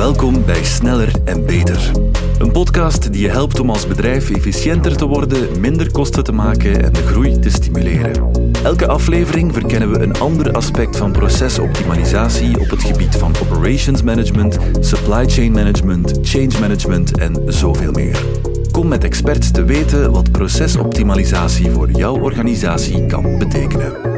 Welkom 0.00 0.44
bij 0.44 0.64
Sneller 0.64 1.12
en 1.24 1.46
Beter. 1.46 1.90
Een 2.38 2.52
podcast 2.52 3.12
die 3.12 3.22
je 3.22 3.28
helpt 3.28 3.60
om 3.60 3.70
als 3.70 3.86
bedrijf 3.86 4.30
efficiënter 4.30 4.96
te 4.96 5.06
worden, 5.06 5.60
minder 5.60 5.90
kosten 5.90 6.24
te 6.24 6.32
maken 6.32 6.82
en 6.82 6.92
de 6.92 7.06
groei 7.06 7.38
te 7.38 7.50
stimuleren. 7.50 8.30
Elke 8.64 8.86
aflevering 8.86 9.52
verkennen 9.52 9.90
we 9.90 10.00
een 10.00 10.18
ander 10.18 10.52
aspect 10.52 10.96
van 10.96 11.12
procesoptimalisatie 11.12 12.60
op 12.60 12.70
het 12.70 12.82
gebied 12.82 13.16
van 13.16 13.34
operations 13.42 14.02
management, 14.02 14.58
supply 14.80 15.28
chain 15.28 15.52
management, 15.52 16.18
change 16.22 16.60
management 16.60 17.18
en 17.18 17.42
zoveel 17.46 17.92
meer. 17.92 18.24
Kom 18.70 18.88
met 18.88 19.04
experts 19.04 19.50
te 19.50 19.64
weten 19.64 20.12
wat 20.12 20.30
procesoptimalisatie 20.30 21.70
voor 21.70 21.90
jouw 21.90 22.20
organisatie 22.20 23.06
kan 23.06 23.38
betekenen. 23.38 24.09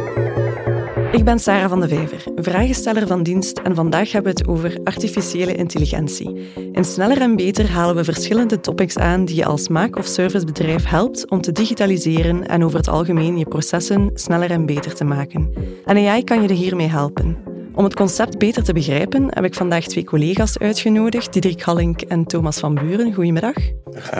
Ik 1.13 1.25
ben 1.25 1.39
Sarah 1.39 1.69
van 1.69 1.81
de 1.81 1.89
Vijver, 1.89 2.25
vragensteller 2.35 3.07
van 3.07 3.23
dienst 3.23 3.59
en 3.59 3.75
vandaag 3.75 4.13
hebben 4.13 4.33
we 4.33 4.39
het 4.39 4.49
over 4.49 4.81
artificiële 4.85 5.55
intelligentie. 5.55 6.53
In 6.73 6.85
Sneller 6.85 7.21
en 7.21 7.37
Beter 7.37 7.71
halen 7.71 7.95
we 7.95 8.05
verschillende 8.05 8.61
topics 8.61 8.99
aan 8.99 9.25
die 9.25 9.37
je 9.37 9.45
als 9.45 9.69
maak- 9.69 9.97
of 9.97 10.07
servicebedrijf 10.07 10.85
helpt 10.85 11.31
om 11.31 11.41
te 11.41 11.53
digitaliseren 11.53 12.49
en 12.49 12.65
over 12.65 12.79
het 12.79 12.89
algemeen 12.89 13.39
je 13.39 13.45
processen 13.45 14.11
sneller 14.15 14.51
en 14.51 14.67
beter 14.67 14.95
te 14.95 15.05
maken. 15.05 15.53
En 15.85 16.09
AI 16.09 16.25
kan 16.25 16.43
je 16.43 16.49
er 16.49 16.55
hiermee 16.55 16.89
helpen. 16.89 17.37
Om 17.75 17.85
het 17.85 17.95
concept 17.95 18.39
beter 18.39 18.63
te 18.63 18.73
begrijpen 18.73 19.27
heb 19.29 19.45
ik 19.45 19.55
vandaag 19.55 19.85
twee 19.85 20.05
collega's 20.05 20.59
uitgenodigd, 20.59 21.33
Diederik 21.33 21.63
Hallink 21.63 22.01
en 22.01 22.25
Thomas 22.25 22.59
van 22.59 22.75
Buren. 22.75 23.15
Goedemiddag. 23.15 23.57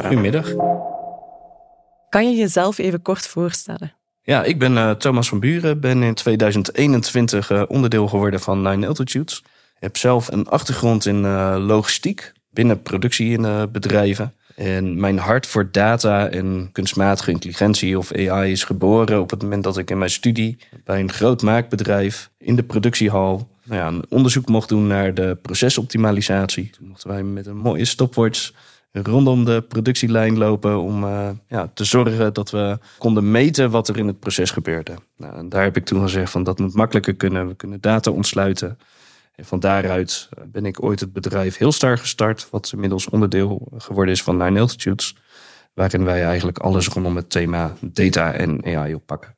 Goedemiddag. 0.03 0.55
Kan 2.09 2.31
je 2.31 2.37
jezelf 2.37 2.79
even 2.79 3.03
kort 3.03 3.27
voorstellen? 3.27 4.02
Ja, 4.25 4.45
ik 4.45 4.59
ben 4.59 4.73
uh, 4.73 4.91
Thomas 4.91 5.29
van 5.29 5.41
Buren. 5.41 5.81
Ben 5.81 6.03
in 6.03 6.15
2021 6.15 7.51
uh, 7.51 7.63
onderdeel 7.69 8.09
geworden 8.09 8.41
van 8.41 8.63
Nine 8.63 8.87
Altitudes. 8.87 9.43
Heb 9.75 9.97
zelf 9.97 10.33
een 10.33 10.49
achtergrond 10.49 11.07
in 11.07 11.25
uh, 11.25 11.57
logistiek 11.59 12.33
binnen 12.51 12.83
productiebedrijven. 12.83 14.35
En 14.57 15.01
mijn 15.01 15.19
hart 15.19 15.47
voor 15.47 15.69
data 15.71 16.29
en 16.29 16.69
kunstmatige 16.73 17.31
intelligentie 17.31 17.99
of 17.99 18.13
AI 18.13 18.51
is 18.51 18.65
geboren 18.65 19.21
op 19.21 19.31
het 19.31 19.43
moment 19.43 19.65
dat 19.65 19.79
ik 19.79 19.91
in 19.91 19.99
mijn 19.99 20.11
studie 20.11 20.59
bij 20.85 21.01
een 21.01 21.13
groot 21.13 21.43
maakbedrijf 21.43 22.31
in 22.39 22.57
de 22.57 22.63
productiehal 22.63 23.49
nou 23.65 23.81
ja, 23.81 23.87
een 23.87 24.05
onderzoek 24.09 24.49
mocht 24.49 24.69
doen 24.69 24.87
naar 24.87 25.15
de 25.15 25.39
procesoptimalisatie. 25.43 26.71
Toen 26.71 26.89
mochten 26.89 27.09
wij 27.09 27.23
met 27.23 27.47
een 27.47 27.57
mooie 27.57 27.85
stopwatch 27.85 28.53
rondom 28.93 29.45
de 29.45 29.63
productielijn 29.69 30.39
lopen 30.39 30.81
om 30.81 31.05
uh, 31.05 31.31
ja, 31.49 31.71
te 31.75 31.85
zorgen 31.85 32.35
dat 32.35 32.51
we 32.51 32.79
konden 32.99 33.31
meten 33.31 33.71
wat 33.71 33.89
er 33.89 33.99
in 33.99 34.07
het 34.07 34.21
proces 34.21 34.51
gebeurde. 34.51 34.95
Nou, 35.17 35.37
en 35.37 35.49
daar 35.49 35.63
heb 35.63 35.77
ik 35.77 35.85
toen 35.85 36.03
gezegd 36.03 36.31
van 36.31 36.43
dat 36.43 36.59
moet 36.59 36.75
makkelijker 36.75 37.15
kunnen. 37.15 37.49
We 37.49 37.55
kunnen 37.55 37.81
data 37.81 38.11
ontsluiten. 38.11 38.79
En 39.35 39.45
van 39.45 39.61
daaruit 39.61 40.29
eh, 40.31 40.45
ben 40.47 40.67
ik 40.67 40.83
ooit 40.83 41.01
het 41.01 41.13
bedrijf 41.13 41.57
Hillstar 41.57 41.99
gestart, 41.99 42.51
wat 42.51 42.71
inmiddels 42.73 43.09
onderdeel 43.09 43.73
geworden 43.77 44.15
is 44.15 44.23
van 44.23 44.37
Nine 44.37 44.61
Altitudes, 44.61 45.17
waarin 45.75 46.05
wij 46.05 46.25
eigenlijk 46.25 46.59
alles 46.59 46.89
rondom 46.89 47.17
het 47.17 47.31
thema 47.31 47.75
data 47.81 48.33
en 48.33 48.65
AI 48.65 48.95
oppakken. 48.95 49.37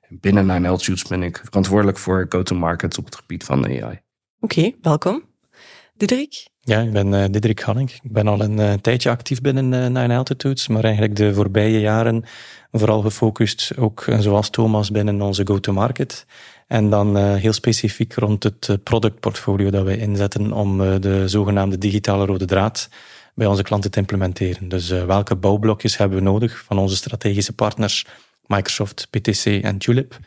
En 0.00 0.18
binnen 0.20 0.46
Nine 0.46 0.68
Altitudes 0.68 1.02
ben 1.02 1.22
ik 1.22 1.40
verantwoordelijk 1.44 1.98
voor 1.98 2.26
go-to-market 2.28 2.98
op 2.98 3.04
het 3.04 3.16
gebied 3.16 3.44
van 3.44 3.64
AI. 3.64 4.00
Oké, 4.40 4.72
welkom. 4.80 5.22
Diederik? 5.94 6.52
Ja, 6.66 6.80
ik 6.80 6.92
ben 6.92 7.12
uh, 7.12 7.24
Diederik 7.30 7.60
Hanning. 7.60 7.90
Ik 7.90 8.12
ben 8.12 8.28
al 8.28 8.40
een 8.40 8.58
uh, 8.58 8.72
tijdje 8.72 9.10
actief 9.10 9.40
binnen 9.40 9.72
uh, 9.72 10.00
Nine 10.00 10.16
Altitudes, 10.16 10.68
maar 10.68 10.84
eigenlijk 10.84 11.16
de 11.16 11.34
voorbije 11.34 11.80
jaren 11.80 12.24
vooral 12.72 13.00
gefocust, 13.00 13.72
ook 13.76 14.04
zoals 14.18 14.50
Thomas, 14.50 14.90
binnen 14.90 15.22
onze 15.22 15.46
go-to-market. 15.46 16.26
En 16.66 16.90
dan 16.90 17.16
heel 17.16 17.52
specifiek 17.52 18.14
rond 18.14 18.42
het 18.42 18.78
productportfolio 18.82 19.70
dat 19.70 19.84
wij 19.84 19.98
inzetten 19.98 20.52
om 20.52 21.00
de 21.00 21.28
zogenaamde 21.28 21.78
digitale 21.78 22.26
rode 22.26 22.44
draad 22.44 22.88
bij 23.34 23.46
onze 23.46 23.62
klanten 23.62 23.90
te 23.90 23.98
implementeren. 23.98 24.68
Dus 24.68 24.88
welke 24.88 25.36
bouwblokjes 25.36 25.96
hebben 25.96 26.18
we 26.18 26.24
nodig 26.24 26.64
van 26.66 26.78
onze 26.78 26.96
strategische 26.96 27.52
partners 27.52 28.06
Microsoft, 28.46 29.08
PTC 29.10 29.44
en 29.44 29.78
Tulip? 29.78 30.18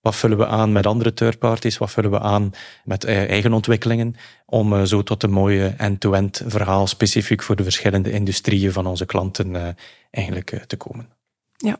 Wat 0.00 0.16
vullen 0.16 0.38
we 0.38 0.46
aan 0.46 0.72
met 0.72 0.86
andere 0.86 1.14
third 1.14 1.38
parties? 1.38 1.78
Wat 1.78 1.90
vullen 1.90 2.10
we 2.10 2.20
aan 2.20 2.52
met 2.84 3.04
eh, 3.04 3.28
eigen 3.28 3.52
ontwikkelingen? 3.52 4.16
Om 4.46 4.72
eh, 4.72 4.82
zo 4.82 5.02
tot 5.02 5.22
een 5.22 5.30
mooie 5.30 5.74
end-to-end 5.76 6.42
verhaal 6.46 6.86
specifiek 6.86 7.42
voor 7.42 7.56
de 7.56 7.62
verschillende 7.62 8.10
industrieën 8.10 8.72
van 8.72 8.86
onze 8.86 9.06
klanten 9.06 9.56
eh, 9.56 9.68
eigenlijk 10.10 10.64
te 10.66 10.76
komen. 10.76 11.08
Ja. 11.56 11.76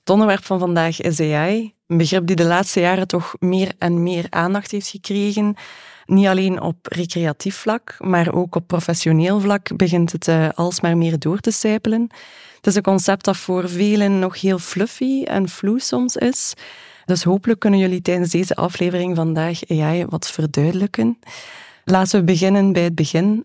Het 0.00 0.10
onderwerp 0.10 0.44
van 0.44 0.58
vandaag 0.58 1.00
is 1.00 1.20
AI. 1.20 1.74
Een 1.86 1.96
begrip 1.96 2.26
die 2.26 2.36
de 2.36 2.44
laatste 2.44 2.80
jaren 2.80 3.06
toch 3.06 3.34
meer 3.38 3.72
en 3.78 4.02
meer 4.02 4.26
aandacht 4.30 4.70
heeft 4.70 4.88
gekregen. 4.88 5.54
Niet 6.04 6.26
alleen 6.26 6.60
op 6.60 6.76
recreatief 6.82 7.56
vlak, 7.56 7.96
maar 7.98 8.34
ook 8.34 8.54
op 8.54 8.66
professioneel 8.66 9.40
vlak 9.40 9.76
begint 9.76 10.12
het 10.12 10.28
alsmaar 10.54 10.96
meer 10.96 11.18
door 11.18 11.40
te 11.40 11.50
sijpelen. 11.50 12.10
Het 12.56 12.66
is 12.66 12.74
een 12.74 12.82
concept 12.82 13.24
dat 13.24 13.36
voor 13.36 13.68
velen 13.68 14.18
nog 14.18 14.40
heel 14.40 14.58
fluffy 14.58 15.22
en 15.22 15.48
vloe 15.48 15.80
soms 15.80 16.16
is. 16.16 16.54
Dus 17.06 17.22
hopelijk 17.22 17.60
kunnen 17.60 17.80
jullie 17.80 18.02
tijdens 18.02 18.30
deze 18.30 18.54
aflevering 18.54 19.16
vandaag 19.16 19.68
AI 19.68 20.04
wat 20.04 20.30
verduidelijken. 20.30 21.18
Laten 21.84 22.18
we 22.18 22.24
beginnen 22.24 22.72
bij 22.72 22.82
het 22.82 22.94
begin. 22.94 23.44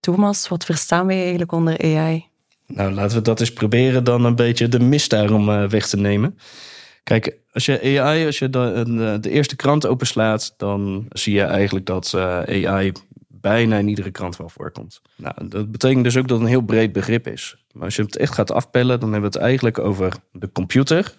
Thomas, 0.00 0.48
wat 0.48 0.64
verstaan 0.64 1.06
wij 1.06 1.20
eigenlijk 1.20 1.52
onder 1.52 1.82
AI? 1.82 2.24
Nou, 2.66 2.92
laten 2.92 3.16
we 3.16 3.22
dat 3.22 3.40
eens 3.40 3.52
proberen 3.52 4.04
dan 4.04 4.24
een 4.24 4.36
beetje 4.36 4.68
de 4.68 4.80
mist 4.80 5.10
daarom 5.10 5.48
eh, 5.50 5.68
weg 5.68 5.88
te 5.88 5.96
nemen. 5.96 6.38
Kijk, 7.02 7.36
als 7.52 7.64
je 7.64 8.00
AI, 8.00 8.26
als 8.26 8.38
je 8.38 8.50
de, 8.50 8.84
eh, 8.86 9.14
de 9.20 9.30
eerste 9.30 9.56
krant 9.56 9.86
openslaat, 9.86 10.54
dan 10.56 11.06
zie 11.08 11.34
je 11.34 11.42
eigenlijk 11.42 11.86
dat 11.86 12.12
eh, 12.14 12.68
AI 12.68 12.92
bijna 13.28 13.76
in 13.78 13.88
iedere 13.88 14.10
krant 14.10 14.36
wel 14.36 14.48
voorkomt. 14.48 15.00
Nou, 15.16 15.48
dat 15.48 15.70
betekent 15.70 16.04
dus 16.04 16.16
ook 16.16 16.28
dat 16.28 16.36
het 16.36 16.46
een 16.46 16.52
heel 16.52 16.60
breed 16.60 16.92
begrip 16.92 17.26
is. 17.26 17.56
Maar 17.72 17.84
als 17.84 17.96
je 17.96 18.02
het 18.02 18.16
echt 18.16 18.34
gaat 18.34 18.50
afpellen, 18.50 19.00
dan 19.00 19.12
hebben 19.12 19.30
we 19.30 19.36
het 19.36 19.46
eigenlijk 19.46 19.78
over 19.78 20.12
de 20.32 20.52
computer, 20.52 21.14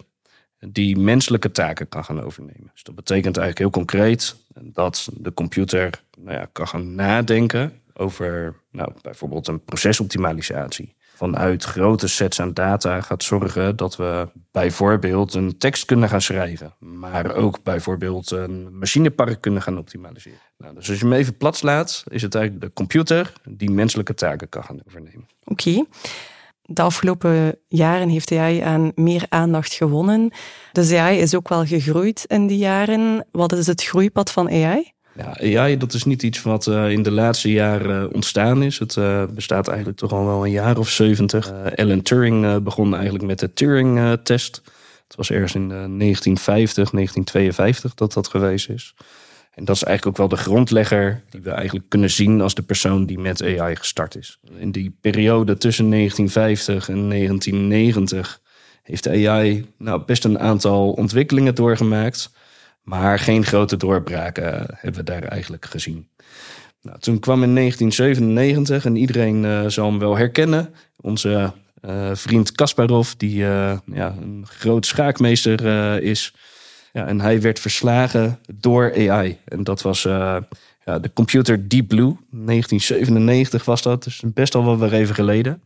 die 0.67 0.97
menselijke 0.97 1.51
taken 1.51 1.89
kan 1.89 2.05
gaan 2.05 2.22
overnemen. 2.22 2.69
Dus 2.73 2.83
dat 2.83 2.95
betekent 2.95 3.38
eigenlijk 3.38 3.57
heel 3.57 3.83
concreet 3.83 4.35
dat 4.55 5.09
de 5.17 5.33
computer 5.33 6.03
nou 6.17 6.38
ja, 6.38 6.49
kan 6.51 6.67
gaan 6.67 6.95
nadenken 6.95 7.73
over 7.94 8.55
nou, 8.72 8.91
bijvoorbeeld 9.01 9.47
een 9.47 9.63
procesoptimalisatie. 9.63 10.95
Vanuit 11.16 11.63
grote 11.63 12.07
sets 12.07 12.39
aan 12.39 12.53
data 12.53 13.01
gaat 13.01 13.23
zorgen 13.23 13.75
dat 13.75 13.95
we 13.95 14.27
bijvoorbeeld 14.51 15.33
een 15.33 15.57
tekst 15.57 15.85
kunnen 15.85 16.09
gaan 16.09 16.22
schrijven. 16.22 16.73
Maar 16.79 17.35
ook 17.35 17.63
bijvoorbeeld 17.63 18.31
een 18.31 18.78
machinepark 18.78 19.41
kunnen 19.41 19.61
gaan 19.61 19.78
optimaliseren. 19.78 20.39
Nou, 20.57 20.75
dus 20.75 20.89
als 20.89 20.99
je 20.99 21.05
hem 21.05 21.13
even 21.13 21.38
plat 21.38 21.55
slaat, 21.57 22.03
is 22.09 22.22
het 22.22 22.35
eigenlijk 22.35 22.66
de 22.66 22.73
computer 22.73 23.33
die 23.49 23.72
menselijke 23.72 24.13
taken 24.13 24.49
kan 24.49 24.63
gaan 24.63 24.81
overnemen. 24.85 25.28
Oké 25.43 25.83
de 26.73 26.81
afgelopen 26.81 27.55
jaren 27.67 28.09
heeft 28.09 28.31
AI 28.31 28.59
aan 28.59 28.91
meer 28.95 29.25
aandacht 29.29 29.73
gewonnen. 29.73 30.31
Dus 30.71 30.93
AI 30.93 31.17
is 31.17 31.35
ook 31.35 31.49
wel 31.49 31.65
gegroeid 31.65 32.25
in 32.27 32.47
die 32.47 32.57
jaren. 32.57 33.25
Wat 33.31 33.53
is 33.53 33.67
het 33.67 33.83
groeipad 33.83 34.31
van 34.31 34.49
AI? 34.49 34.91
Ja, 35.15 35.59
AI 35.59 35.77
dat 35.77 35.93
is 35.93 36.03
niet 36.03 36.23
iets 36.23 36.41
wat 36.41 36.67
uh, 36.67 36.89
in 36.89 37.03
de 37.03 37.11
laatste 37.11 37.51
jaren 37.51 38.13
ontstaan 38.13 38.63
is. 38.63 38.79
Het 38.79 38.95
uh, 38.95 39.23
bestaat 39.33 39.67
eigenlijk 39.67 39.97
toch 39.97 40.11
al 40.11 40.25
wel 40.25 40.45
een 40.45 40.51
jaar 40.51 40.77
of 40.77 40.89
zeventig. 40.89 41.51
Alan 41.75 42.01
Turing 42.01 42.63
begon 42.63 42.93
eigenlijk 42.93 43.25
met 43.25 43.39
de 43.39 43.53
Turing-test. 43.53 44.61
Het 45.07 45.15
was 45.15 45.31
ergens 45.31 45.55
in 45.55 45.67
1950, 45.67 46.89
1952 46.89 47.93
dat 47.93 48.13
dat 48.13 48.27
geweest 48.27 48.69
is. 48.69 48.93
En 49.51 49.66
dat 49.66 49.75
is 49.75 49.84
eigenlijk 49.84 50.19
ook 50.19 50.29
wel 50.29 50.38
de 50.38 50.44
grondlegger 50.44 51.23
die 51.29 51.41
we 51.41 51.50
eigenlijk 51.50 51.89
kunnen 51.89 52.09
zien 52.09 52.41
als 52.41 52.53
de 52.53 52.62
persoon 52.62 53.06
die 53.06 53.19
met 53.19 53.44
AI 53.44 53.75
gestart 53.75 54.16
is. 54.16 54.39
In 54.57 54.72
die 54.72 54.97
periode 55.01 55.57
tussen 55.57 55.89
1950 55.89 56.89
en 56.89 57.09
1990 57.09 58.41
heeft 58.84 59.07
AI 59.07 59.66
nou, 59.78 60.03
best 60.06 60.25
een 60.25 60.40
aantal 60.40 60.91
ontwikkelingen 60.91 61.56
doorgemaakt. 61.56 62.31
Maar 62.81 63.19
geen 63.19 63.45
grote 63.45 63.78
doorbraken 63.78 64.66
hebben 64.69 65.00
we 65.00 65.11
daar 65.11 65.23
eigenlijk 65.23 65.66
gezien. 65.66 66.07
Nou, 66.81 67.00
toen 67.00 67.19
kwam 67.19 67.44
in 67.44 67.56
1997 67.56 68.85
en 68.85 68.96
iedereen 68.96 69.43
uh, 69.43 69.67
zal 69.67 69.90
hem 69.90 69.99
wel 69.99 70.17
herkennen. 70.17 70.73
Onze 70.96 71.53
uh, 71.85 72.09
vriend 72.14 72.52
Kasparov, 72.52 73.11
die 73.17 73.37
uh, 73.37 73.78
ja, 73.85 74.16
een 74.22 74.46
groot 74.47 74.85
schaakmeester 74.85 75.61
is. 76.03 76.34
Ja, 76.93 77.08
en 77.08 77.22
hij 77.22 77.41
werd 77.41 77.59
verslagen 77.59 78.40
door 78.53 79.09
AI. 79.09 79.38
En 79.46 79.64
dat 79.64 79.82
was 79.82 80.05
uh, 80.05 80.38
ja, 80.85 80.99
de 80.99 81.14
computer 81.14 81.67
Deep 81.67 81.88
Blue. 81.88 82.17
1997 82.29 83.66
was 83.66 83.82
dat, 83.82 84.03
dus 84.03 84.23
best 84.26 84.55
al 84.55 84.66
wel 84.66 84.78
weer 84.78 84.93
even 84.93 85.16
geleden. 85.16 85.61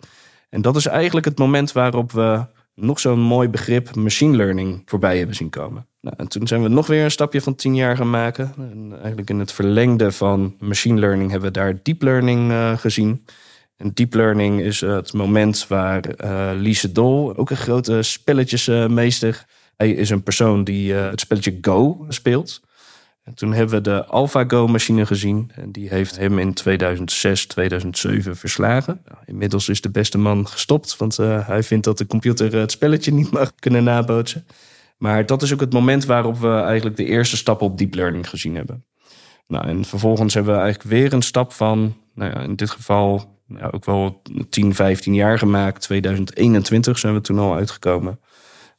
En 0.50 0.62
dat 0.62 0.76
is 0.76 0.86
eigenlijk 0.86 1.26
het 1.26 1.38
moment 1.38 1.72
waarop 1.72 2.12
we 2.12 2.46
nog 2.76 3.00
zo'n 3.00 3.20
mooi 3.20 3.50
begrip 3.50 3.96
machine 3.96 4.36
learning 4.36 4.82
voorbij 4.86 5.18
hebben 5.18 5.36
zien 5.36 5.50
komen. 5.50 5.86
Nou, 6.02 6.16
en 6.18 6.28
toen 6.28 6.48
zijn 6.48 6.64
we 6.64 6.68
nog 6.68 6.88
weer 6.88 7.04
een 7.04 7.12
stapje 7.12 7.42
van 7.42 7.56
tien 7.56 7.76
jaar 7.76 7.98
gaan 7.98 8.10
maken. 8.10 8.54
En 8.58 8.92
eigenlijk 8.98 9.30
in 9.30 9.40
het 9.40 9.52
verlengde 9.52 10.12
van 10.12 10.56
machine 10.60 11.00
learning 11.00 11.32
hebben 11.32 11.52
we 11.52 11.60
daar 11.60 11.80
deep 11.84 12.02
learning 12.02 12.52
uh, 12.52 12.78
gezien. 12.78 13.26
En 13.78 13.92
deep 13.94 14.14
learning 14.14 14.62
is 14.62 14.82
het 14.82 15.14
moment 15.14 15.68
waar 15.68 16.04
uh, 16.24 16.50
Lise 16.54 16.92
Dol, 16.92 17.36
ook 17.36 17.50
een 17.50 17.58
grote 17.58 18.02
spelletjesmeester, 18.02 19.46
hij 19.78 19.92
is 19.92 20.10
een 20.10 20.24
persoon 20.24 20.64
die 20.64 20.94
uh, 20.94 21.10
het 21.10 21.20
spelletje 21.20 21.58
Go 21.62 22.06
speelt. 22.10 22.62
En 23.24 23.34
toen 23.34 23.54
hebben 23.54 23.76
we 23.76 23.82
de 23.82 24.06
AlphaGo-machine 24.06 25.06
gezien. 25.06 25.52
En 25.56 25.72
die 25.72 25.90
heeft 25.90 26.18
hem 26.18 26.40
in 26.40 26.54
2006, 26.54 27.46
2007 27.46 28.36
verslagen. 28.36 29.02
Nou, 29.06 29.18
inmiddels 29.26 29.70
is 29.70 29.82
de 29.82 29.90
beste 29.90 30.18
man 30.18 30.48
gestopt, 30.48 30.98
want 30.98 31.20
uh, 31.20 31.48
hij 31.48 31.64
vindt 31.64 31.86
dat 31.86 31.98
de 31.98 32.08
computer 32.08 32.56
het 32.56 32.72
spelletje 32.72 33.14
niet 33.14 33.32
mag 33.32 33.56
kunnen 33.56 33.84
nabootsen. 33.84 34.46
Maar 34.98 35.26
dat 35.26 35.42
is 35.42 35.54
ook 35.54 35.60
het 35.60 35.74
moment 35.74 36.06
waarop 36.06 36.38
we 36.38 36.50
eigenlijk 36.50 36.98
de 36.98 37.06
eerste 37.06 37.38
stap 37.38 37.62
op 37.62 37.78
deep 37.78 37.94
learning 37.94 38.30
gezien 38.30 38.56
hebben. 38.56 38.86
Nou, 39.48 39.68
en 39.68 39.86
vervolgens 39.86 40.34
hebben 40.34 40.54
we 40.54 40.60
eigenlijk 40.60 40.90
weer 40.90 41.14
een 41.14 41.22
stap 41.22 41.54
van, 41.54 41.96
nou 42.14 42.32
ja, 42.32 42.42
in 42.42 42.56
dit 42.56 42.70
geval 42.70 43.40
ja, 43.48 43.70
ook 43.72 43.86
wel 43.86 44.22
10, 44.50 44.76
15 44.76 45.14
jaar 45.14 45.38
gemaakt. 45.38 45.82
2021 45.82 47.00
zijn 47.00 47.14
we 47.14 47.22
toen 47.22 47.40
al 47.40 47.56
uitgekomen. 47.56 48.20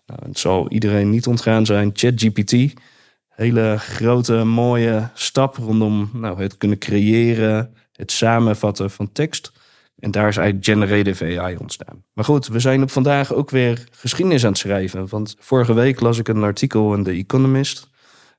Nou, 0.06 0.20
het 0.26 0.38
zal 0.38 0.70
iedereen 0.70 1.10
niet 1.10 1.26
ontgaan 1.26 1.66
zijn. 1.66 1.90
ChatGPT, 1.92 2.80
hele 3.28 3.76
grote, 3.78 4.44
mooie 4.44 5.10
stap 5.14 5.56
rondom 5.56 6.10
nou, 6.12 6.42
het 6.42 6.56
kunnen 6.56 6.78
creëren, 6.78 7.74
het 7.92 8.12
samenvatten 8.12 8.90
van 8.90 9.12
tekst. 9.12 9.52
En 9.98 10.10
daar 10.10 10.28
is 10.28 10.36
eigenlijk 10.36 10.66
generative 10.66 11.40
AI 11.40 11.56
ontstaan. 11.56 12.04
Maar 12.12 12.24
goed, 12.24 12.46
we 12.46 12.60
zijn 12.60 12.82
op 12.82 12.90
vandaag 12.90 13.32
ook 13.32 13.50
weer 13.50 13.88
geschiedenis 13.90 14.44
aan 14.44 14.50
het 14.50 14.58
schrijven. 14.58 15.08
Want 15.08 15.36
vorige 15.38 15.74
week 15.74 16.00
las 16.00 16.18
ik 16.18 16.28
een 16.28 16.42
artikel 16.42 16.94
in 16.94 17.04
The 17.04 17.10
Economist. 17.10 17.88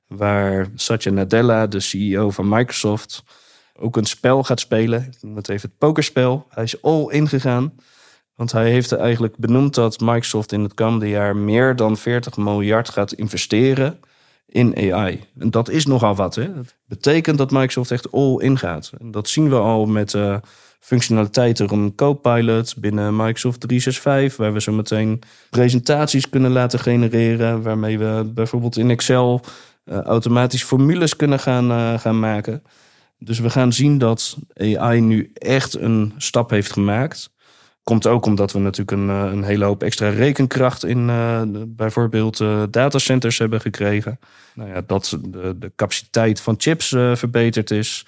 Waar 0.06 0.66
Satya 0.74 1.12
Nadella, 1.12 1.66
de 1.66 1.80
CEO 1.80 2.30
van 2.30 2.48
Microsoft, 2.48 3.22
ook 3.76 3.96
een 3.96 4.04
spel 4.04 4.44
gaat 4.44 4.60
spelen. 4.60 5.06
Ik 5.12 5.22
noem 5.22 5.36
het 5.36 5.48
even 5.48 5.68
het 5.68 5.78
pokerspel. 5.78 6.46
Hij 6.48 6.64
is 6.64 6.82
all 6.82 7.06
in 7.10 7.28
gegaan. 7.28 7.72
Want 8.38 8.52
hij 8.52 8.70
heeft 8.70 8.92
eigenlijk 8.92 9.36
benoemd 9.36 9.74
dat 9.74 10.00
Microsoft 10.00 10.52
in 10.52 10.62
het 10.62 10.74
komende 10.74 11.08
jaar 11.08 11.36
meer 11.36 11.76
dan 11.76 11.96
40 11.96 12.36
miljard 12.36 12.88
gaat 12.88 13.12
investeren 13.12 13.98
in 14.46 14.92
AI. 14.92 15.24
En 15.38 15.50
dat 15.50 15.68
is 15.68 15.86
nogal 15.86 16.14
wat. 16.14 16.34
Hè? 16.34 16.54
Dat 16.54 16.74
betekent 16.86 17.38
dat 17.38 17.50
Microsoft 17.50 17.90
echt 17.90 18.12
all 18.12 18.36
in 18.38 18.58
gaat. 18.58 18.92
En 18.98 19.10
dat 19.10 19.28
zien 19.28 19.48
we 19.48 19.56
al 19.56 19.86
met 19.86 20.12
uh, 20.12 20.36
functionaliteiten 20.80 21.68
rond 21.68 21.94
Copilot 21.94 22.74
binnen 22.76 23.16
Microsoft 23.16 23.60
365, 23.60 24.36
waar 24.36 24.52
we 24.52 24.60
zo 24.60 24.72
meteen 24.72 25.20
presentaties 25.50 26.28
kunnen 26.28 26.50
laten 26.50 26.78
genereren, 26.78 27.62
waarmee 27.62 27.98
we 27.98 28.30
bijvoorbeeld 28.34 28.76
in 28.76 28.90
Excel 28.90 29.40
uh, 29.84 29.98
automatisch 30.00 30.64
formules 30.64 31.16
kunnen 31.16 31.38
gaan, 31.38 31.70
uh, 31.70 31.98
gaan 31.98 32.18
maken. 32.18 32.62
Dus 33.18 33.38
we 33.38 33.50
gaan 33.50 33.72
zien 33.72 33.98
dat 33.98 34.36
AI 34.56 35.00
nu 35.00 35.30
echt 35.34 35.74
een 35.74 36.12
stap 36.16 36.50
heeft 36.50 36.72
gemaakt. 36.72 37.30
Komt 37.88 38.06
ook 38.06 38.26
omdat 38.26 38.52
we 38.52 38.58
natuurlijk 38.58 38.90
een, 38.90 39.10
eh, 39.10 39.32
een 39.32 39.42
hele 39.42 39.64
hoop 39.64 39.82
extra 39.82 40.08
rekenkracht 40.08 40.84
in 40.84 41.08
uh, 41.08 41.42
bijvoorbeeld 41.66 42.40
uh, 42.40 42.62
datacenters 42.70 43.38
hebben 43.38 43.60
gekregen. 43.60 44.18
Nou 44.54 44.68
ja, 44.70 44.82
dat 44.86 45.18
de, 45.24 45.58
de 45.58 45.72
capaciteit 45.76 46.40
van 46.40 46.54
chips 46.58 46.88
verbeterd 47.12 47.70
is. 47.70 48.06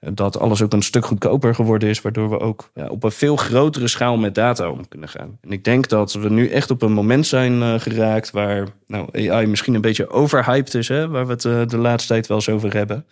Dat 0.00 0.38
alles 0.38 0.62
ook 0.62 0.72
een 0.72 0.82
stuk 0.82 1.06
goedkoper 1.06 1.54
geworden 1.54 1.88
is, 1.88 2.00
waardoor 2.00 2.30
we 2.30 2.40
ook 2.40 2.70
ja, 2.74 2.86
op 2.86 3.04
een 3.04 3.12
veel 3.12 3.36
grotere 3.36 3.88
schaal 3.88 4.16
met 4.16 4.34
data 4.34 4.70
om 4.70 4.88
kunnen 4.88 5.08
gaan. 5.08 5.38
En 5.40 5.52
ik 5.52 5.64
denk 5.64 5.88
dat 5.88 6.12
we 6.12 6.30
nu 6.30 6.48
echt 6.48 6.70
op 6.70 6.82
een 6.82 6.92
moment 6.92 7.26
zijn 7.26 7.80
geraakt 7.80 8.30
waar 8.30 8.68
nou, 8.86 9.28
AI 9.28 9.46
misschien 9.46 9.74
een 9.74 9.80
beetje 9.80 10.08
overhyped 10.10 10.74
is, 10.74 10.88
hè, 10.88 11.08
waar 11.08 11.26
we 11.26 11.32
het 11.32 11.70
de 11.70 11.78
laatste 11.78 12.12
tijd 12.12 12.26
wel 12.26 12.36
eens 12.36 12.48
over 12.48 12.74
hebben 12.74 13.06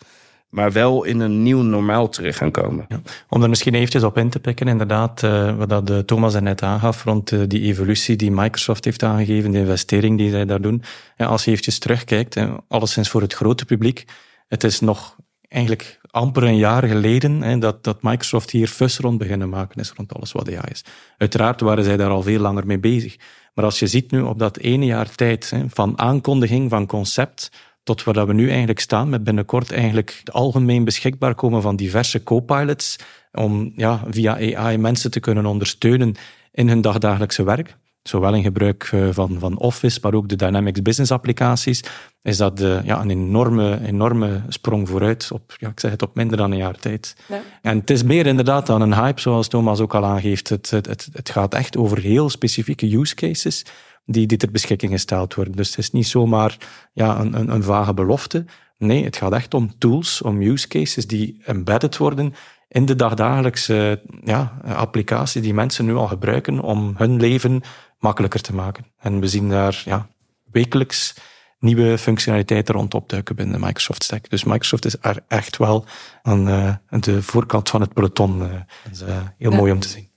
maar 0.50 0.72
wel 0.72 1.04
in 1.04 1.20
een 1.20 1.42
nieuw 1.42 1.62
normaal 1.62 2.08
terecht 2.08 2.38
gaan 2.38 2.50
komen. 2.50 2.86
Om 3.28 3.42
er 3.42 3.48
misschien 3.48 3.74
eventjes 3.74 4.02
op 4.02 4.18
in 4.18 4.30
te 4.30 4.40
pikken, 4.40 4.68
inderdaad, 4.68 5.22
uh, 5.22 5.56
wat 5.56 5.68
dat, 5.68 5.90
uh, 5.90 5.98
Thomas 5.98 6.34
er 6.34 6.42
net 6.42 6.62
aangaf 6.62 7.04
rond 7.04 7.32
uh, 7.32 7.40
die 7.46 7.62
evolutie 7.62 8.16
die 8.16 8.30
Microsoft 8.30 8.84
heeft 8.84 9.02
aangegeven, 9.02 9.50
de 9.50 9.58
investering 9.58 10.18
die 10.18 10.30
zij 10.30 10.44
daar 10.44 10.60
doen. 10.60 10.82
Als 11.16 11.44
je 11.44 11.50
eventjes 11.50 11.78
terugkijkt, 11.78 12.36
alleszins 12.68 13.08
voor 13.08 13.20
het 13.20 13.34
grote 13.34 13.64
publiek, 13.64 14.04
het 14.48 14.64
is 14.64 14.80
nog 14.80 15.16
eigenlijk 15.48 16.00
amper 16.10 16.42
een 16.42 16.56
jaar 16.56 16.86
geleden 16.86 17.42
hè, 17.42 17.58
dat, 17.58 17.84
dat 17.84 18.02
Microsoft 18.02 18.50
hier 18.50 18.68
fus 18.68 18.98
rond 18.98 19.18
beginnen 19.18 19.48
maken 19.48 19.80
is, 19.80 19.92
rond 19.96 20.14
alles 20.14 20.32
wat 20.32 20.48
AI 20.48 20.70
is. 20.70 20.84
Uiteraard 21.16 21.60
waren 21.60 21.84
zij 21.84 21.96
daar 21.96 22.10
al 22.10 22.22
veel 22.22 22.40
langer 22.40 22.66
mee 22.66 22.78
bezig. 22.78 23.16
Maar 23.54 23.64
als 23.64 23.78
je 23.78 23.86
ziet 23.86 24.10
nu 24.10 24.20
op 24.20 24.38
dat 24.38 24.56
ene 24.56 24.84
jaar 24.84 25.14
tijd, 25.14 25.50
hè, 25.50 25.64
van 25.68 25.98
aankondiging, 25.98 26.70
van 26.70 26.86
concept, 26.86 27.50
tot 27.82 28.04
waar 28.04 28.26
we 28.26 28.32
nu 28.32 28.48
eigenlijk 28.48 28.80
staan, 28.80 29.08
met 29.08 29.24
binnenkort 29.24 29.72
eigenlijk 29.72 30.20
algemeen 30.24 30.84
beschikbaar 30.84 31.34
komen 31.34 31.62
van 31.62 31.76
diverse 31.76 32.22
co-pilots, 32.22 32.96
om 33.32 33.72
ja, 33.76 34.04
via 34.08 34.56
AI 34.56 34.78
mensen 34.78 35.10
te 35.10 35.20
kunnen 35.20 35.46
ondersteunen 35.46 36.14
in 36.52 36.68
hun 36.68 36.80
dagdagelijkse 36.80 37.42
werk. 37.42 37.76
Zowel 38.02 38.34
in 38.34 38.42
gebruik 38.42 38.88
eh, 38.92 39.08
van, 39.10 39.36
van 39.38 39.58
Office, 39.58 39.98
maar 40.02 40.14
ook 40.14 40.28
de 40.28 40.36
Dynamics 40.36 40.82
Business 40.82 41.12
applicaties, 41.12 41.84
is 42.22 42.36
dat 42.36 42.56
de, 42.56 42.80
ja, 42.84 43.00
een 43.00 43.10
enorme, 43.10 43.80
enorme 43.86 44.42
sprong 44.48 44.88
vooruit 44.88 45.30
op, 45.32 45.54
ja, 45.58 45.68
ik 45.68 45.80
zeg 45.80 45.90
het, 45.90 46.02
op 46.02 46.14
minder 46.14 46.36
dan 46.36 46.50
een 46.50 46.56
jaar 46.56 46.78
tijd. 46.78 47.16
Ja. 47.28 47.40
En 47.62 47.78
het 47.78 47.90
is 47.90 48.02
meer 48.02 48.26
inderdaad 48.26 48.66
dan 48.66 48.80
een 48.80 48.94
hype, 48.94 49.20
zoals 49.20 49.48
Thomas 49.48 49.80
ook 49.80 49.94
al 49.94 50.04
aangeeft. 50.04 50.48
Het, 50.48 50.70
het, 50.70 50.86
het, 50.86 51.08
het 51.12 51.30
gaat 51.30 51.54
echt 51.54 51.76
over 51.76 51.98
heel 51.98 52.30
specifieke 52.30 52.96
use 52.96 53.14
cases 53.14 53.64
die, 54.04 54.26
die 54.26 54.38
ter 54.38 54.50
beschikking 54.50 54.92
gesteld 54.92 55.34
worden. 55.34 55.56
Dus 55.56 55.68
het 55.68 55.78
is 55.78 55.90
niet 55.90 56.06
zomaar 56.06 56.56
ja, 56.92 57.20
een, 57.20 57.38
een, 57.38 57.48
een 57.48 57.62
vage 57.62 57.94
belofte. 57.94 58.44
Nee, 58.78 59.04
het 59.04 59.16
gaat 59.16 59.32
echt 59.32 59.54
om 59.54 59.78
tools, 59.78 60.22
om 60.22 60.40
use 60.40 60.68
cases 60.68 61.06
die 61.06 61.42
embedded 61.44 61.96
worden 61.96 62.34
in 62.68 62.86
de 62.86 62.96
dagdagelijkse 62.96 64.02
ja, 64.24 64.60
applicatie 64.64 65.42
die 65.42 65.54
mensen 65.54 65.84
nu 65.84 65.94
al 65.94 66.06
gebruiken 66.06 66.60
om 66.60 66.94
hun 66.96 67.20
leven 67.20 67.62
makkelijker 67.98 68.40
te 68.40 68.54
maken. 68.54 68.86
En 68.98 69.20
we 69.20 69.28
zien 69.28 69.48
daar 69.48 69.82
ja, 69.84 70.08
wekelijks 70.50 71.14
nieuwe 71.58 71.98
functionaliteiten 71.98 72.74
rond 72.74 72.94
opduiken 72.94 73.36
binnen 73.36 73.60
de 73.60 73.66
Microsoft 73.66 74.04
Stack. 74.04 74.30
Dus 74.30 74.44
Microsoft 74.44 74.84
is 74.84 74.96
er 75.00 75.24
echt 75.28 75.56
wel 75.56 75.84
aan 76.22 76.48
uh, 76.48 76.74
de 77.00 77.22
voorkant 77.22 77.68
van 77.68 77.80
het 77.80 77.94
peloton. 77.94 78.42
Uh, 78.42 78.52
dat 78.52 78.92
is 78.92 79.02
uh, 79.02 79.08
heel 79.38 79.50
ja. 79.50 79.56
mooi 79.56 79.72
om 79.72 79.80
te 79.80 79.88
zien. 79.88 80.08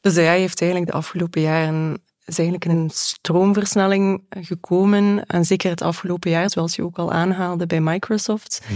Dus 0.00 0.18
AI 0.18 0.40
heeft 0.40 0.60
eigenlijk 0.60 0.90
de 0.90 0.96
afgelopen 0.96 1.40
jaren 1.40 2.02
is 2.24 2.38
eigenlijk 2.38 2.70
een 2.70 2.90
stroomversnelling 2.92 4.22
gekomen. 4.30 5.26
En 5.26 5.44
zeker 5.44 5.70
het 5.70 5.82
afgelopen 5.82 6.30
jaar, 6.30 6.50
zoals 6.50 6.76
je 6.76 6.82
ook 6.82 6.98
al 6.98 7.12
aanhaalde 7.12 7.66
bij 7.66 7.80
Microsoft. 7.80 8.62
Hm. 8.66 8.74